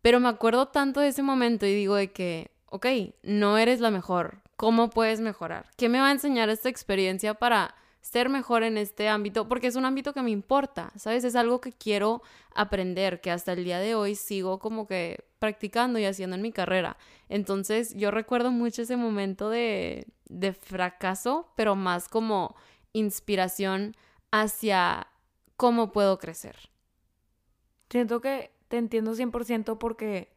[0.00, 2.86] Pero me acuerdo tanto de ese momento y digo de que, ok,
[3.24, 4.42] no eres la mejor.
[4.54, 5.66] ¿Cómo puedes mejorar?
[5.76, 9.76] ¿Qué me va a enseñar esta experiencia para ser mejor en este ámbito, porque es
[9.76, 11.24] un ámbito que me importa, ¿sabes?
[11.24, 12.22] Es algo que quiero
[12.54, 16.52] aprender, que hasta el día de hoy sigo como que practicando y haciendo en mi
[16.52, 16.96] carrera.
[17.28, 22.56] Entonces yo recuerdo mucho ese momento de, de fracaso, pero más como
[22.92, 23.94] inspiración
[24.30, 25.08] hacia
[25.56, 26.70] cómo puedo crecer.
[27.90, 30.32] Siento que te entiendo 100% porque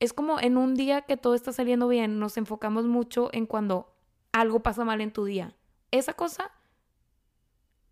[0.00, 3.94] es como en un día que todo está saliendo bien, nos enfocamos mucho en cuando
[4.32, 5.54] algo pasa mal en tu día.
[5.90, 6.50] Esa cosa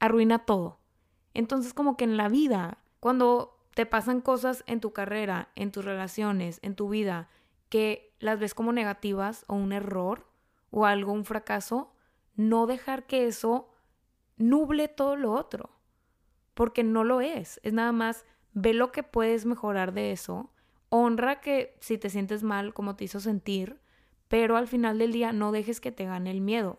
[0.01, 0.81] arruina todo.
[1.35, 5.85] Entonces como que en la vida, cuando te pasan cosas en tu carrera, en tus
[5.85, 7.29] relaciones, en tu vida,
[7.69, 10.27] que las ves como negativas o un error
[10.71, 11.93] o algo, un fracaso,
[12.35, 13.71] no dejar que eso
[14.37, 15.71] nuble todo lo otro,
[16.55, 20.51] porque no lo es, es nada más ve lo que puedes mejorar de eso,
[20.89, 23.81] honra que si te sientes mal, como te hizo sentir,
[24.29, 26.79] pero al final del día no dejes que te gane el miedo,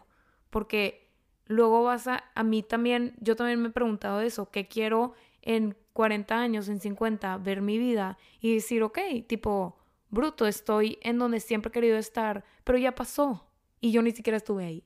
[0.49, 1.10] porque
[1.45, 5.75] luego vas a, a mí también, yo también me he preguntado eso, ¿qué quiero en
[5.93, 9.77] 40 años, en 50, ver mi vida y decir, ok, tipo,
[10.09, 13.47] bruto, estoy en donde siempre he querido estar, pero ya pasó
[13.79, 14.83] y yo ni siquiera estuve ahí.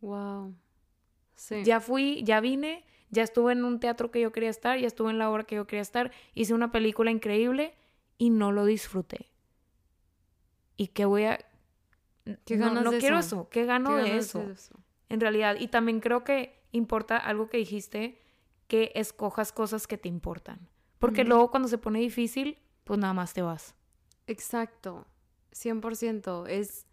[0.00, 0.54] Wow.
[1.34, 1.62] Sí.
[1.64, 5.10] Ya fui, ya vine, ya estuve en un teatro que yo quería estar, ya estuve
[5.10, 7.74] en la obra que yo quería estar, hice una película increíble
[8.16, 9.30] y no lo disfruté.
[10.76, 11.38] ¿Y qué voy a...
[12.44, 13.48] ¿Qué ganas no, no quiero eso?
[13.48, 14.44] ¿Qué gano de eso?
[15.08, 15.56] En realidad.
[15.58, 18.20] Y también creo que importa algo que dijiste,
[18.66, 20.68] que escojas cosas que te importan.
[20.98, 23.74] Porque luego cuando se pone difícil, pues nada más te vas.
[24.26, 25.06] Exacto,
[25.52, 26.46] 100%.
[26.48, 26.86] Es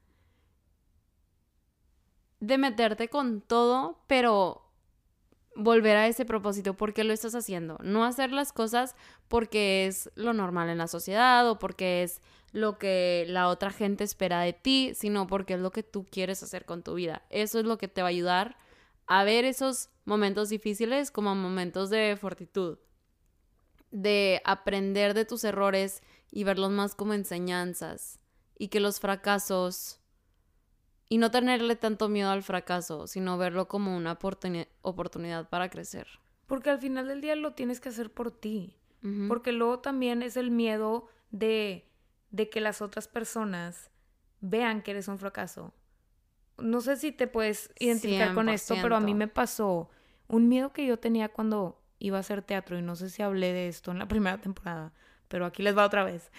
[2.40, 4.66] de meterte con todo, pero
[5.56, 6.76] volver a ese propósito.
[6.76, 7.78] ¿Por qué lo estás haciendo?
[7.82, 8.96] No hacer las cosas
[9.28, 12.22] porque es lo normal en la sociedad o porque es
[12.56, 16.42] lo que la otra gente espera de ti, sino porque es lo que tú quieres
[16.42, 17.24] hacer con tu vida.
[17.30, 18.58] Eso es lo que te va a ayudar
[19.08, 22.80] a ver esos momentos difíciles como momentos de fortitud,
[23.92, 28.22] de aprender de tus errores y verlos más como enseñanzas
[28.58, 30.00] y que los fracasos
[31.10, 34.18] y no tenerle tanto miedo al fracaso, sino verlo como una
[34.82, 36.08] oportunidad para crecer.
[36.48, 38.78] Porque al final del día lo tienes que hacer por ti.
[39.28, 41.88] Porque luego también es el miedo de
[42.36, 43.90] de que las otras personas
[44.42, 45.74] vean que eres un fracaso.
[46.58, 49.90] No sé si te puedes identificar con esto, pero a mí me pasó
[50.28, 53.54] un miedo que yo tenía cuando iba a hacer teatro, y no sé si hablé
[53.54, 54.92] de esto en la primera temporada,
[55.30, 56.30] pero aquí les va otra vez.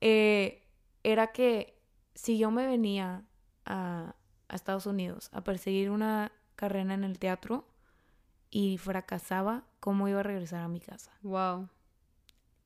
[0.00, 0.62] Eh,
[1.02, 1.76] era que
[2.14, 3.24] si yo me venía
[3.64, 4.14] a,
[4.48, 7.66] a Estados Unidos a perseguir una carrera en el teatro
[8.50, 11.10] y fracasaba, ¿cómo iba a regresar a mi casa?
[11.22, 11.68] Wow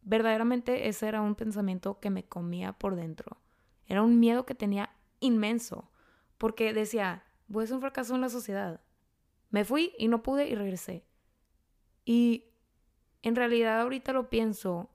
[0.02, 3.38] verdaderamente ese era un pensamiento que me comía por dentro.
[3.86, 5.90] Era un miedo que tenía inmenso,
[6.36, 8.80] porque decía, voy a ser un fracaso en la sociedad.
[9.50, 11.04] Me fui y no pude y regresé.
[12.04, 12.44] Y
[13.22, 14.90] en realidad ahorita lo pienso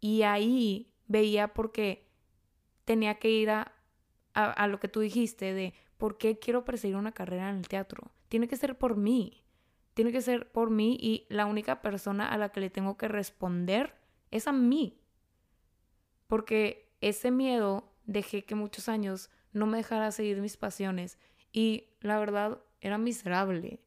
[0.00, 2.08] y ahí veía porque
[2.84, 3.72] tenía que ir a,
[4.34, 8.10] a, lo que tú dijiste de por qué quiero perseguir una carrera en el teatro.
[8.28, 9.44] Tiene que ser por mí.
[9.94, 13.08] Tiene que ser por mí y la única persona a la que le tengo que
[13.08, 13.94] responder
[14.32, 14.98] es a mí.
[16.26, 21.18] Porque ese miedo dejé que muchos años no me dejara seguir mis pasiones
[21.52, 23.80] y la verdad era miserable.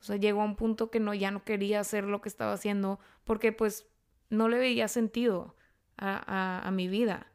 [0.00, 2.52] O sea, llegó a un punto que no, ya no quería hacer lo que estaba
[2.52, 3.86] haciendo porque pues
[4.28, 5.56] no le veía sentido
[5.96, 7.30] a, mi vida.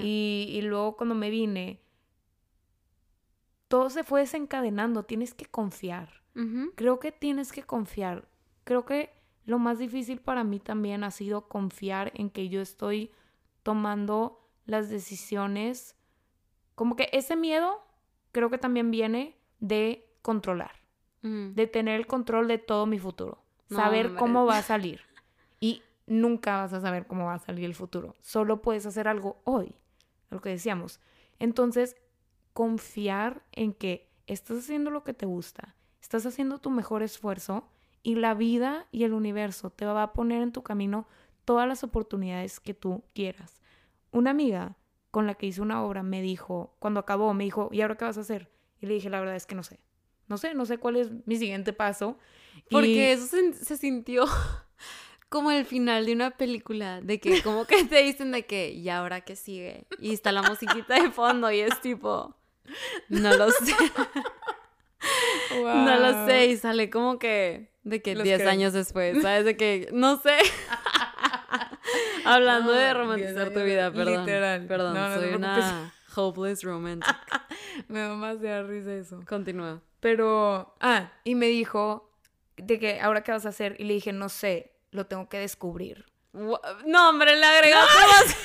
[0.00, 1.80] Y, luego cuando me vine,
[3.68, 5.04] todo se fue desencadenando.
[5.04, 6.22] Tienes que confiar.
[6.74, 8.28] Creo que tienes que confiar.
[8.64, 9.10] Creo que
[9.46, 13.10] lo más difícil para mí también ha sido confiar en que yo estoy
[13.62, 15.96] tomando las decisiones.
[16.74, 17.84] Como que ese miedo
[18.32, 20.72] creo que también viene de controlar,
[21.22, 25.02] de tener el control de todo mi futuro, saber cómo va a salir.
[25.60, 29.40] Y nunca vas a saber cómo va a salir el futuro, solo puedes hacer algo
[29.44, 29.74] hoy,
[30.30, 31.00] lo que decíamos.
[31.38, 31.96] Entonces,
[32.52, 37.68] confiar en que estás haciendo lo que te gusta, estás haciendo tu mejor esfuerzo
[38.04, 41.08] y la vida y el universo te va a poner en tu camino
[41.44, 43.60] todas las oportunidades que tú quieras.
[44.12, 44.76] Una amiga
[45.10, 48.04] con la que hice una obra me dijo, cuando acabó, me dijo, ¿y ahora qué
[48.04, 48.50] vas a hacer?
[48.80, 49.80] Y le dije, la verdad es que no sé.
[50.28, 52.18] No sé, no sé cuál es mi siguiente paso.
[52.70, 54.26] Porque eso se, sintió
[55.30, 58.90] como el final de una película, de que como que te dicen de que, ¿y
[58.90, 59.86] ahora qué sigue?
[59.98, 62.36] Y está la musiquita de fondo y es tipo,
[63.08, 63.72] no lo sé.
[65.62, 69.44] No lo sé, y sale como que de que 10 años después, ¿sabes?
[69.44, 70.36] De que, no sé.
[72.24, 74.24] Hablando de romantizar tu vida, perdón.
[74.24, 74.66] Literal.
[74.66, 77.14] Perdón, soy una hopeless romantic.
[77.88, 79.20] me da más de risa eso.
[79.28, 79.82] Continúa.
[80.00, 82.10] Pero, ah, y me dijo
[82.56, 85.38] de que ahora qué vas a hacer y le dije, no sé, lo tengo que
[85.38, 86.06] descubrir.
[86.32, 88.36] No, hombre, le agregaste más.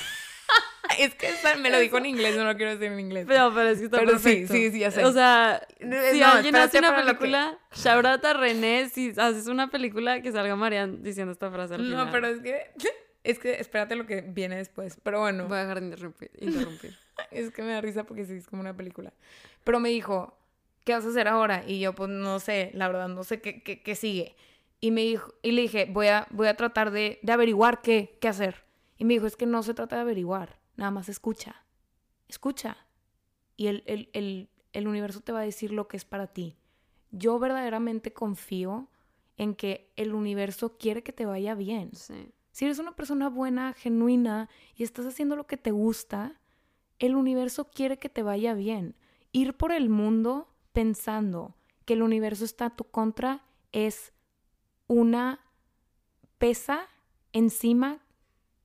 [1.04, 3.26] es que me lo dijo en inglés, no lo quiero decir en inglés.
[3.26, 4.52] Pero, pero es que está pero perfecto.
[4.52, 5.04] Sí, sí, sí, ya sé.
[5.04, 7.80] O sea, si alguien hace una película, que...
[7.80, 12.06] shout a René, si haces una película que salga Marian diciendo esta frase al final.
[12.06, 12.70] No, pero es que
[13.24, 14.98] es que espérate lo que viene después.
[15.02, 15.46] Pero bueno.
[15.46, 16.30] Voy a dejar de interrumpir.
[17.30, 19.12] es que me da risa porque sí, es como una película.
[19.64, 20.38] Pero me dijo,
[20.84, 21.64] ¿qué vas a hacer ahora?
[21.66, 24.36] Y yo, pues no sé, la verdad, no sé qué, qué, qué sigue.
[24.80, 28.16] Y, me dijo, y le dije, voy a, voy a tratar de, de averiguar qué,
[28.20, 28.64] qué hacer.
[28.96, 31.64] Y me dijo, es que no se trata de averiguar, nada más escucha.
[32.28, 32.76] Escucha.
[33.56, 36.56] Y el, el, el, el universo te va a decir lo que es para ti.
[37.10, 38.88] Yo verdaderamente confío
[39.36, 41.90] en que el universo quiere que te vaya bien.
[41.94, 42.32] Sí.
[42.52, 46.40] Si eres una persona buena, genuina y estás haciendo lo que te gusta,
[46.98, 48.96] el universo quiere que te vaya bien.
[49.32, 51.54] Ir por el mundo pensando
[51.84, 54.12] que el universo está a tu contra es
[54.86, 55.40] una
[56.38, 56.88] pesa
[57.32, 58.00] encima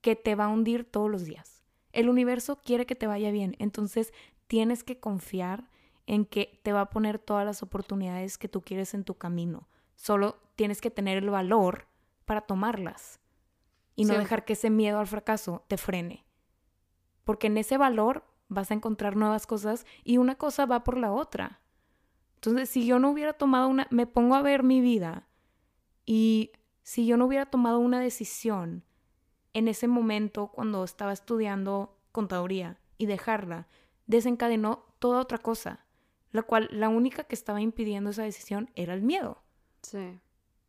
[0.02, 1.55] que te va a hundir todos los días.
[1.96, 4.14] El universo quiere que te vaya bien, entonces
[4.48, 5.70] tienes que confiar
[6.08, 9.68] en que te va a poner todas las oportunidades que tú quieres en tu camino.
[9.96, 11.88] Solo tienes que tener el valor
[12.26, 13.20] para tomarlas
[13.96, 16.26] y no dejar que ese miedo al fracaso te frene.
[17.24, 21.12] Porque en ese valor vas a encontrar nuevas cosas y una cosa va por la
[21.12, 21.62] otra.
[22.36, 25.28] Entonces, si yo no hubiera tomado una, me pongo a ver mi vida
[26.06, 26.52] y
[26.84, 28.84] si yo no hubiera tomado una decisión
[29.56, 33.68] en ese momento cuando estaba estudiando contaduría y dejarla,
[34.06, 35.86] desencadenó toda otra cosa,
[36.32, 39.42] la cual la única que estaba impidiendo esa decisión era el miedo.
[39.82, 40.20] Sí.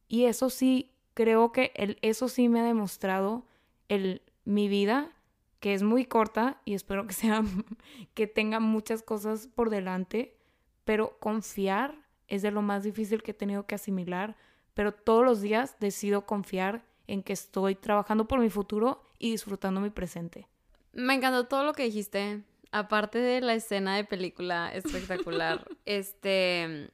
[0.06, 3.44] Y eso sí creo que el, eso sí me ha demostrado
[3.88, 5.10] el, mi vida,
[5.58, 7.42] que es muy corta y espero que sea
[8.14, 10.36] que tenga muchas cosas por delante,
[10.84, 14.36] pero confiar es de lo más difícil que he tenido que asimilar,
[14.74, 19.80] pero todos los días decido confiar en que estoy trabajando por mi futuro y disfrutando
[19.80, 20.46] mi presente.
[20.92, 22.42] Me encantó todo lo que dijiste.
[22.72, 26.90] Aparte de la escena de película espectacular, este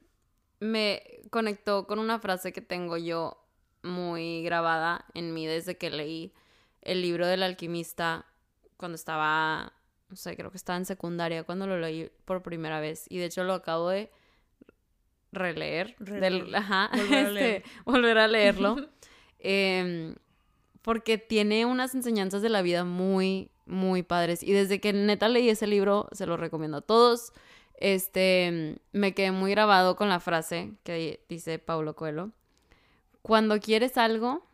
[0.59, 3.37] me conectó con una frase que tengo yo
[3.81, 6.33] muy grabada en mí desde que leí
[6.81, 8.25] el libro del alquimista
[8.77, 9.73] cuando estaba,
[10.09, 13.05] no sé, creo que estaba en secundaria cuando lo leí por primera vez.
[13.09, 14.09] Y de hecho lo acabo de
[15.31, 15.95] releer,
[16.53, 16.89] ajá,
[17.85, 18.75] volver, a, este, leerlo.
[19.43, 20.15] Em,
[20.81, 24.41] porque tiene unas enseñanzas de la vida muy, muy padres.
[24.43, 27.33] Y desde que neta leí ese libro, se lo recomiendo a todos.
[27.75, 32.31] Este, me quedé muy grabado con la frase que dice Paulo Coelho
[33.23, 34.45] cuando quieres algo,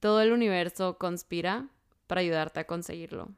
[0.00, 1.68] todo el universo conspira
[2.08, 3.28] para ayudarte a conseguirlo.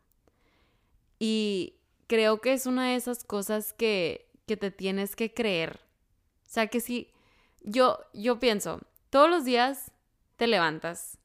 [1.18, 1.74] Y
[2.06, 5.80] creo que es una de esas cosas que, que te tienes que creer.
[6.46, 7.12] O sea, que si
[7.60, 9.92] yo, yo pienso, todos los días
[10.38, 11.18] te levantas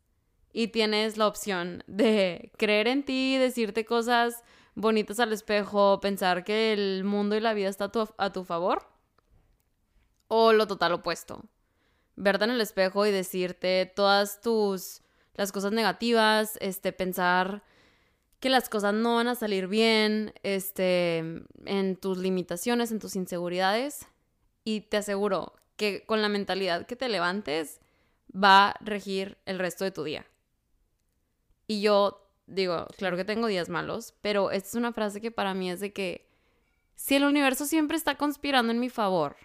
[0.51, 4.43] y tienes la opción de creer en ti, decirte cosas
[4.75, 8.87] bonitas al espejo, pensar que el mundo y la vida está a tu, favor,
[10.27, 11.43] o lo total opuesto.
[12.15, 15.01] Verte en el espejo y decirte todas tus
[15.35, 17.63] las cosas negativas, este pensar
[18.39, 24.07] que las cosas no van a salir bien, este en tus limitaciones, en tus inseguridades
[24.63, 27.79] y te aseguro que con la mentalidad que te levantes
[28.35, 30.25] va a regir el resto de tu día.
[31.67, 35.53] Y yo digo, claro que tengo días malos, pero esta es una frase que para
[35.53, 36.29] mí es de que
[36.95, 39.35] si el universo siempre está conspirando en mi favor,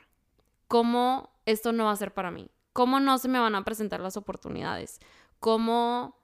[0.67, 2.51] ¿cómo esto no va a ser para mí?
[2.73, 5.01] ¿Cómo no se me van a presentar las oportunidades?
[5.41, 6.17] ¿Cómo,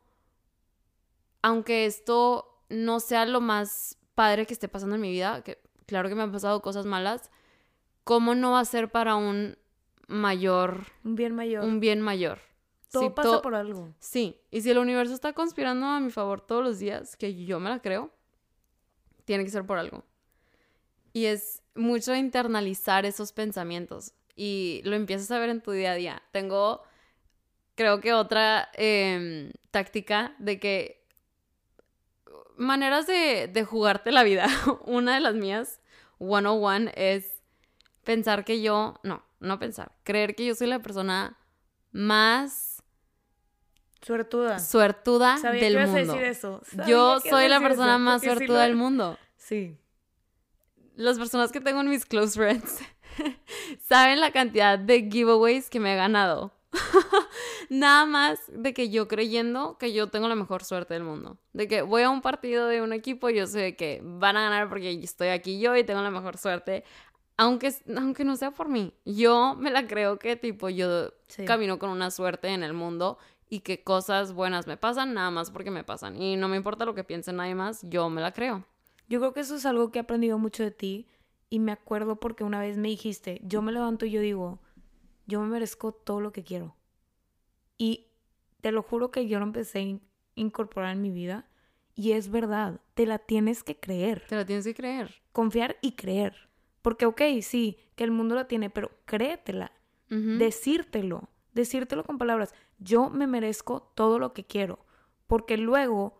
[1.42, 6.08] aunque esto no sea lo más padre que esté pasando en mi vida, que claro
[6.08, 7.30] que me han pasado cosas malas,
[8.04, 9.56] ¿cómo no va a ser para un
[10.06, 10.86] mayor...
[11.04, 11.64] Un bien mayor.
[11.64, 12.38] Un bien mayor.
[13.00, 13.94] Todo pasa por algo.
[13.98, 17.60] Sí, y si el universo está conspirando a mi favor todos los días, que yo
[17.60, 18.10] me la creo,
[19.24, 20.04] tiene que ser por algo.
[21.12, 25.94] Y es mucho internalizar esos pensamientos y lo empiezas a ver en tu día a
[25.94, 26.22] día.
[26.32, 26.82] Tengo,
[27.74, 31.04] creo que otra em, táctica de que
[32.56, 34.46] maneras de, de jugarte la vida.
[34.86, 35.80] Una de las mías,
[36.18, 37.42] 101, es
[38.04, 41.38] pensar que yo, no, no pensar, creer que yo soy la persona
[41.92, 42.73] más
[44.04, 44.58] Suertuda.
[44.58, 46.12] Suertuda del mundo.
[46.12, 46.60] Decir eso.
[46.86, 49.18] Yo soy la persona más suertuda del mundo.
[49.36, 49.78] Sí.
[50.94, 52.78] Las personas que tengo en mis close friends
[53.80, 56.52] saben la cantidad de giveaways que me he ganado.
[57.70, 61.38] Nada más de que yo creyendo que yo tengo la mejor suerte del mundo.
[61.52, 64.42] De que voy a un partido de un equipo y yo sé que van a
[64.42, 66.84] ganar porque estoy aquí yo y tengo la mejor suerte.
[67.36, 68.92] Aunque, aunque no sea por mí.
[69.04, 71.12] Yo me la creo que tipo yo
[71.46, 73.18] camino con una suerte en el mundo
[73.54, 76.20] y que cosas buenas me pasan nada más porque me pasan.
[76.20, 78.64] Y no me importa lo que piense nadie más, yo me la creo.
[79.08, 81.06] Yo creo que eso es algo que he aprendido mucho de ti
[81.50, 84.58] y me acuerdo porque una vez me dijiste, yo me levanto y yo digo,
[85.26, 86.74] yo me merezco todo lo que quiero.
[87.78, 88.08] Y
[88.60, 89.98] te lo juro que yo lo empecé a
[90.34, 91.46] incorporar en mi vida
[91.94, 94.24] y es verdad, te la tienes que creer.
[94.28, 95.22] Te la tienes que creer.
[95.30, 96.48] Confiar y creer.
[96.82, 99.70] Porque, ok, sí, que el mundo la tiene, pero créetela.
[100.08, 104.84] Decírtelo decírtelo con palabras, yo me merezco todo lo que quiero,
[105.26, 106.18] porque luego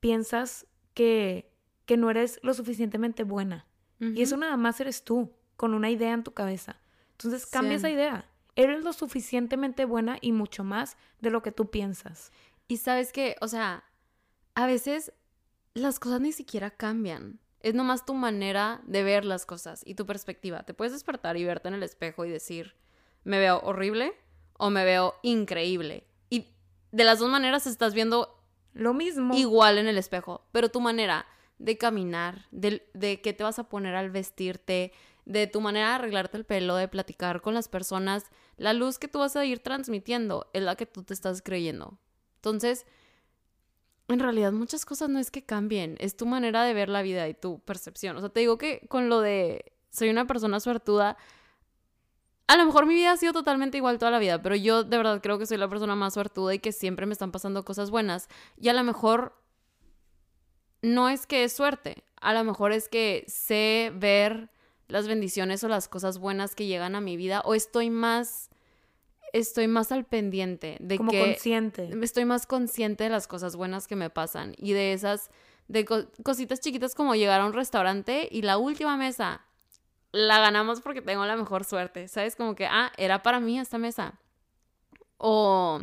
[0.00, 1.50] piensas que,
[1.86, 3.66] que no eres lo suficientemente buena.
[4.00, 6.80] Y eso nada más eres tú, con una idea en tu cabeza.
[7.12, 8.28] Entonces cambia esa idea.
[8.56, 12.32] Eres lo suficientemente buena y mucho más de lo que tú piensas.
[12.66, 13.84] Y sabes que, o sea,
[14.56, 15.12] a veces
[15.74, 17.38] las cosas ni siquiera cambian.
[17.60, 20.64] Es nomás tu manera de ver las cosas y tu perspectiva.
[20.64, 22.74] Te puedes despertar y verte en el espejo y decir,
[23.22, 24.14] me veo horrible,
[24.62, 26.06] o me veo increíble.
[26.30, 26.46] Y
[26.92, 28.38] de las dos maneras estás viendo
[28.74, 29.34] lo mismo.
[29.34, 31.26] Igual en el espejo, pero tu manera
[31.58, 34.92] de caminar, de, de qué te vas a poner al vestirte,
[35.24, 39.08] de tu manera de arreglarte el pelo, de platicar con las personas, la luz que
[39.08, 41.98] tú vas a ir transmitiendo es la que tú te estás creyendo.
[42.36, 42.86] Entonces,
[44.06, 47.28] en realidad muchas cosas no es que cambien, es tu manera de ver la vida
[47.28, 48.16] y tu percepción.
[48.16, 51.16] O sea, te digo que con lo de soy una persona suertuda,
[52.52, 54.98] a lo mejor mi vida ha sido totalmente igual toda la vida, pero yo de
[54.98, 57.90] verdad creo que soy la persona más suertuda y que siempre me están pasando cosas
[57.90, 58.28] buenas.
[58.58, 59.40] Y a lo mejor
[60.82, 64.50] no es que es suerte, a lo mejor es que sé ver
[64.86, 68.50] las bendiciones o las cosas buenas que llegan a mi vida o estoy más
[69.32, 71.88] estoy más al pendiente de Como que consciente.
[72.02, 75.30] Estoy más consciente de las cosas buenas que me pasan y de esas
[75.68, 75.86] de
[76.22, 79.46] cositas chiquitas como llegar a un restaurante y la última mesa
[80.12, 82.36] la ganamos porque tengo la mejor suerte, ¿sabes?
[82.36, 84.14] Como que, ah, era para mí esta mesa.
[85.18, 85.80] O,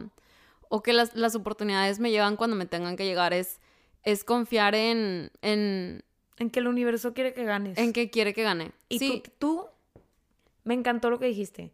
[0.70, 3.60] o que las, las oportunidades me llevan cuando me tengan que llegar, es,
[4.04, 6.04] es confiar en, en...
[6.38, 7.78] En que el universo quiere que ganes.
[7.78, 8.72] En que quiere que gane.
[8.88, 9.24] Y sí.
[9.40, 9.66] tú,
[10.64, 11.74] me encantó lo que dijiste.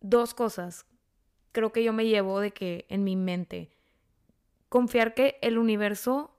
[0.00, 0.84] Dos cosas
[1.52, 3.70] creo que yo me llevo de que en mi mente.
[4.68, 6.30] Confiar que el universo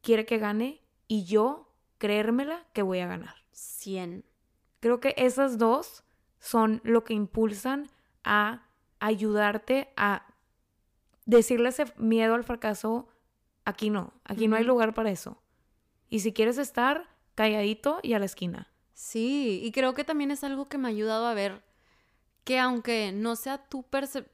[0.00, 3.34] quiere que gane y yo creérmela que voy a ganar.
[3.52, 4.24] 100.
[4.82, 6.02] Creo que esas dos
[6.40, 7.88] son lo que impulsan
[8.24, 8.66] a
[8.98, 10.26] ayudarte a
[11.24, 13.08] decirle ese miedo al fracaso,
[13.64, 15.40] aquí no, aquí no hay lugar para eso.
[16.08, 18.72] Y si quieres estar calladito y a la esquina.
[18.92, 21.62] Sí, y creo que también es algo que me ha ayudado a ver
[22.42, 23.86] que aunque no sea tu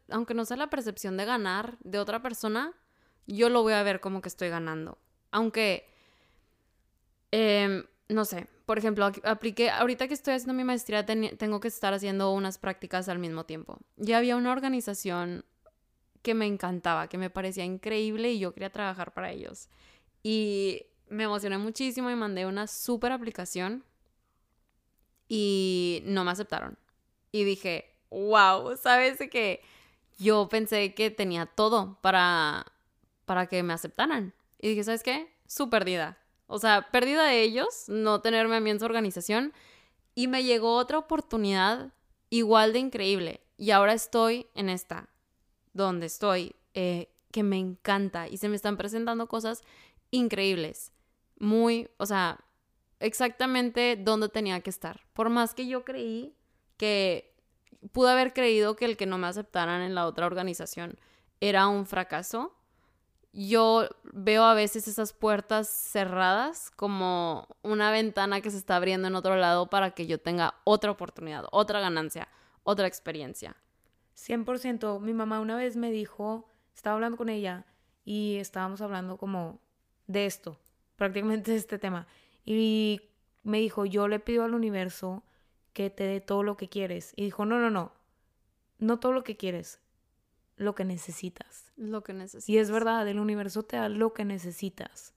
[0.08, 2.72] aunque no sea la percepción de ganar de otra persona,
[3.26, 4.96] yo lo voy a ver como que estoy ganando.
[5.30, 5.86] Aunque
[7.32, 11.92] eh, no sé, por ejemplo, apliqué, ahorita que estoy haciendo mi maestría, tengo que estar
[11.92, 13.78] haciendo unas prácticas al mismo tiempo.
[13.96, 15.44] Ya había una organización
[16.22, 19.68] que me encantaba, que me parecía increíble y yo quería trabajar para ellos.
[20.22, 23.84] Y me emocioné muchísimo y mandé una súper aplicación
[25.28, 26.78] y no me aceptaron.
[27.30, 29.62] Y dije, wow, ¿sabes que
[30.18, 32.66] yo pensé que tenía todo para,
[33.26, 34.34] para que me aceptaran?
[34.58, 35.32] Y dije, ¿sabes qué?
[35.46, 36.18] Su perdida.
[36.48, 39.52] O sea, perdida de ellos, no tenerme a mí en su organización.
[40.14, 41.92] Y me llegó otra oportunidad
[42.30, 43.40] igual de increíble.
[43.56, 45.08] Y ahora estoy en esta,
[45.74, 48.28] donde estoy, eh, que me encanta.
[48.28, 49.62] Y se me están presentando cosas
[50.10, 50.90] increíbles.
[51.38, 52.40] Muy, o sea,
[52.98, 55.04] exactamente donde tenía que estar.
[55.12, 56.34] Por más que yo creí
[56.78, 57.34] que
[57.92, 60.98] pude haber creído que el que no me aceptaran en la otra organización
[61.40, 62.56] era un fracaso,
[63.32, 69.14] yo veo a veces esas puertas cerradas como una ventana que se está abriendo en
[69.14, 72.28] otro lado para que yo tenga otra oportunidad, otra ganancia,
[72.62, 73.56] otra experiencia.
[74.16, 75.00] 100%.
[75.00, 77.66] Mi mamá una vez me dijo, estaba hablando con ella
[78.04, 79.60] y estábamos hablando como
[80.06, 80.58] de esto,
[80.96, 82.06] prácticamente de este tema.
[82.44, 83.02] Y
[83.42, 85.22] me dijo, yo le pido al universo
[85.72, 87.12] que te dé todo lo que quieres.
[87.14, 87.92] Y dijo, no, no, no,
[88.78, 89.80] no todo lo que quieres,
[90.58, 91.72] lo que necesitas.
[91.76, 92.48] Lo que necesitas.
[92.48, 95.14] Y es verdad, el universo te da lo que necesitas.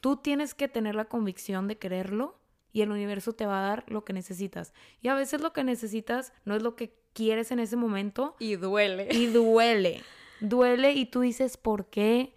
[0.00, 2.38] Tú tienes que tener la convicción de quererlo
[2.72, 4.72] y el universo te va a dar lo que necesitas.
[5.00, 8.36] Y a veces lo que necesitas no es lo que quieres en ese momento.
[8.38, 9.08] Y duele.
[9.10, 10.02] Y duele.
[10.40, 12.34] duele y tú dices, ¿por qué?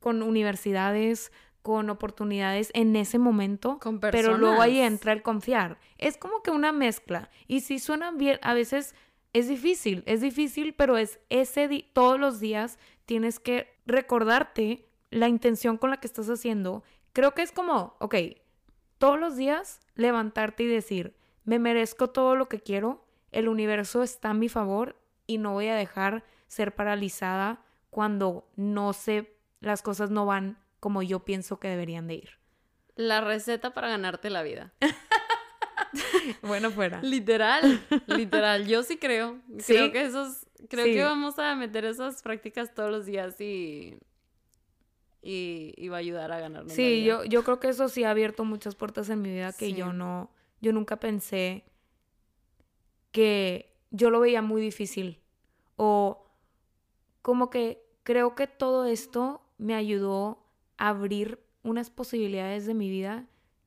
[0.00, 1.30] Con universidades,
[1.62, 5.78] con oportunidades en ese momento, pero luego ahí entra el confiar.
[5.98, 7.30] Es como que una mezcla.
[7.46, 8.94] Y si suena bien, a veces
[9.32, 15.78] es difícil, es difícil, pero es ese todos los días tienes que recordarte la intención
[15.78, 16.82] con la que estás haciendo.
[17.12, 18.14] Creo que es como, ok,
[18.98, 24.30] todos los días levantarte y decir, me merezco todo lo que quiero, el universo está
[24.30, 30.10] a mi favor y no voy a dejar ser paralizada cuando no sé, las cosas
[30.10, 32.30] no van como yo pienso que deberían de ir.
[32.94, 34.72] La receta para ganarte la vida.
[36.42, 37.00] bueno, fuera.
[37.02, 38.66] Literal, literal.
[38.66, 39.40] Yo sí creo.
[39.66, 43.98] Creo que esos, creo que vamos a meter esas prácticas todos los días y
[45.22, 46.72] y, va a ayudar a ganarnos.
[46.72, 49.72] Sí, yo, yo creo que eso sí ha abierto muchas puertas en mi vida que
[49.72, 50.30] yo no,
[50.60, 51.64] yo nunca pensé
[53.12, 55.20] que yo lo veía muy difícil.
[55.76, 56.26] O
[57.22, 60.44] como que creo que todo esto me ayudó
[60.76, 63.26] abrir unas posibilidades de mi vida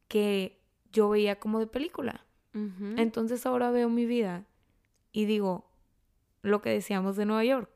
[0.09, 0.61] que
[0.95, 2.25] yo veía como de película.
[2.95, 4.45] Entonces ahora veo mi vida
[5.11, 5.69] y digo
[6.41, 7.69] lo que decíamos de Nueva York.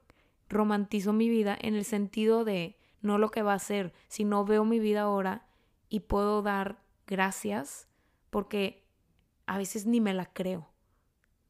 [0.47, 4.63] Romantizo mi vida en el sentido de no lo que va a ser, sino veo
[4.63, 5.47] mi vida ahora
[5.89, 7.89] y puedo dar gracias
[8.29, 8.85] porque
[9.47, 10.69] a veces ni me la creo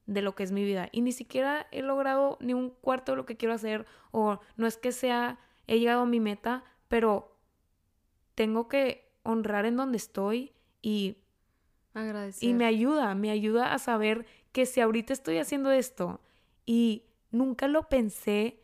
[0.08, 3.18] de lo que es mi vida y ni siquiera he logrado ni un cuarto de
[3.18, 7.38] lo que quiero hacer o no es que sea he llegado a mi meta, pero
[8.34, 11.18] tengo que honrar en donde estoy y
[12.02, 12.48] agradecer.
[12.48, 16.22] Y me ayuda, me ayuda a saber que si ahorita estoy haciendo esto
[16.66, 18.64] y nunca lo pensé,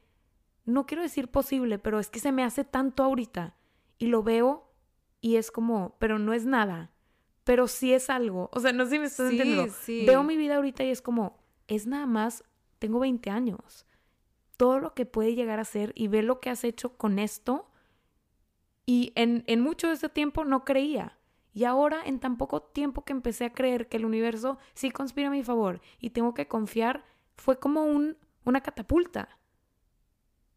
[0.65, 3.55] no quiero decir posible, pero es que se me hace tanto ahorita
[3.97, 4.71] y lo veo
[5.21, 6.91] y es como, pero no es nada,
[7.43, 8.49] pero sí es algo.
[8.53, 9.73] O sea, no sé si me estás entendiendo.
[10.05, 12.43] Veo mi vida ahorita y es como, es nada más,
[12.79, 13.85] tengo 20 años.
[14.57, 17.69] Todo lo que puede llegar a ser y ver lo que has hecho con esto
[18.85, 21.17] y en, en mucho de ese tiempo no creía.
[21.55, 25.29] Y ahora, en tan poco tiempo que empecé a creer que el universo sí conspira
[25.29, 27.05] a mi favor y tengo que confiar,
[27.37, 29.29] fue como un, una catapulta.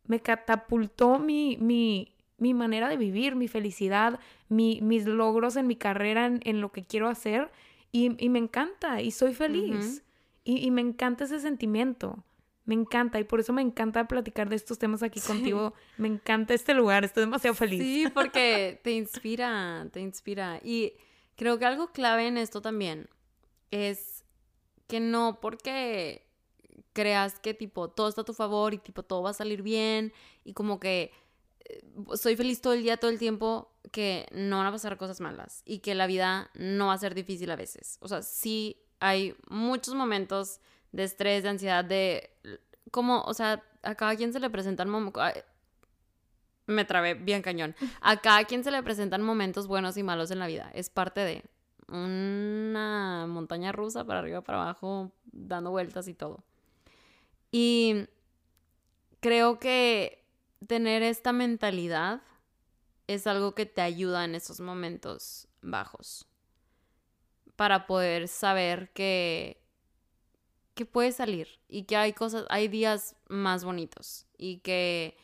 [0.06, 4.18] Me catapultó mi, mi, mi manera de vivir, mi felicidad,
[4.48, 7.52] mi, mis logros en mi carrera, en, lo que quiero hacer.
[7.92, 10.02] Y, y, me encanta y soy feliz.
[10.42, 12.24] y, y, me encanta ese sentimiento.
[12.68, 15.72] Me encanta y por eso me encanta platicar de estos temas aquí contigo.
[15.96, 17.80] Me encanta este lugar, estoy demasiado feliz.
[17.80, 20.60] Sí, porque te inspira, te inspira.
[20.62, 20.92] Y
[21.34, 23.08] creo que algo clave en esto también
[23.70, 24.22] es
[24.86, 26.26] que no porque
[26.92, 30.12] creas que tipo todo está a tu favor y tipo todo va a salir bien
[30.44, 31.10] y como que
[31.64, 31.82] eh,
[32.16, 35.62] soy feliz todo el día, todo el tiempo, que no van a pasar cosas malas
[35.64, 37.96] y que la vida no va a ser difícil a veces.
[38.02, 40.60] O sea, sí hay muchos momentos
[40.92, 42.30] de estrés, de ansiedad, de
[42.90, 44.88] como, o sea, a cada quien se le presentan.
[46.66, 47.74] Me trabé bien cañón.
[48.00, 50.70] A cada quien se le presentan momentos buenos y malos en la vida.
[50.74, 51.44] Es parte de
[51.88, 56.44] una montaña rusa para arriba, para abajo, dando vueltas y todo.
[57.50, 58.06] Y
[59.20, 60.24] creo que
[60.66, 62.20] tener esta mentalidad
[63.06, 66.26] es algo que te ayuda en esos momentos bajos.
[67.58, 69.60] para poder saber que,
[70.78, 75.16] que puede salir y que hay cosas, hay días más bonitos y que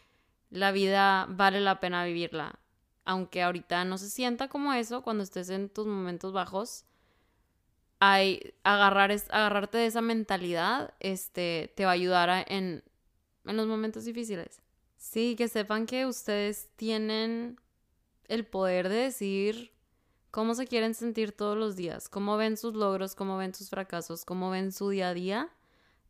[0.51, 2.59] la vida vale la pena vivirla.
[3.05, 6.87] Aunque ahorita no se sienta como eso, cuando estés en tus momentos bajos,
[8.01, 12.83] hay agarrar es, agarrarte de esa mentalidad, este, te va a ayudar en,
[13.45, 14.61] en los momentos difíciles.
[14.97, 17.61] Sí, que sepan que ustedes tienen
[18.27, 19.73] el poder de decir
[20.35, 24.24] cómo se quieren sentir todos los días, cómo ven sus logros, cómo ven sus fracasos,
[24.24, 25.49] cómo ven su día a día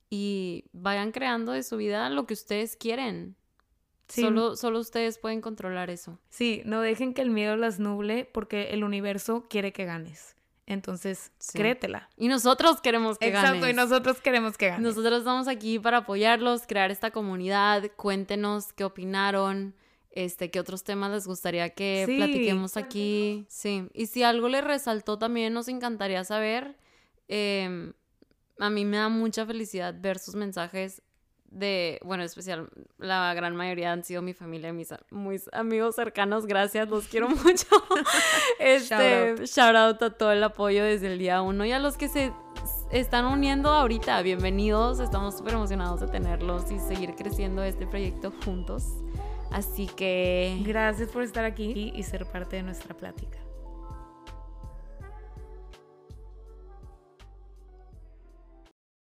[0.09, 3.37] y vayan creando de su vida lo que ustedes quieren.
[4.09, 6.19] Solo, solo ustedes pueden controlar eso.
[6.31, 10.37] Sí, no dejen que el miedo las nuble porque el universo quiere que ganes.
[10.65, 12.09] Entonces, créetela.
[12.17, 13.51] Y nosotros queremos que ganes.
[13.51, 14.83] Exacto, y nosotros queremos que ganes.
[14.83, 17.91] Nosotros estamos aquí para apoyarlos, crear esta comunidad.
[17.97, 19.75] Cuéntenos qué opinaron,
[20.15, 23.47] este, qué otros temas les gustaría que platiquemos aquí.
[23.49, 26.77] Sí, y si algo les resaltó también nos encantaría saber.
[27.27, 27.93] Em,
[28.59, 31.03] a mí me da mucha felicidad ver sus mensajes
[31.47, 36.89] de, bueno, especial, la gran mayoría han sido mi familia, mis muy amigos cercanos, gracias,
[36.89, 37.67] los quiero mucho.
[38.61, 40.03] este, shout out.
[40.03, 42.33] a todo el apoyo desde el día uno y a los que se
[42.93, 49.04] están uniendo ahorita, bienvenidos, estamos súper emocionados de tenerlos y seguir creciendo este proyecto juntos.
[49.51, 50.61] Así que...
[50.65, 53.44] Gracias por estar aquí y ser parte de nuestra plática.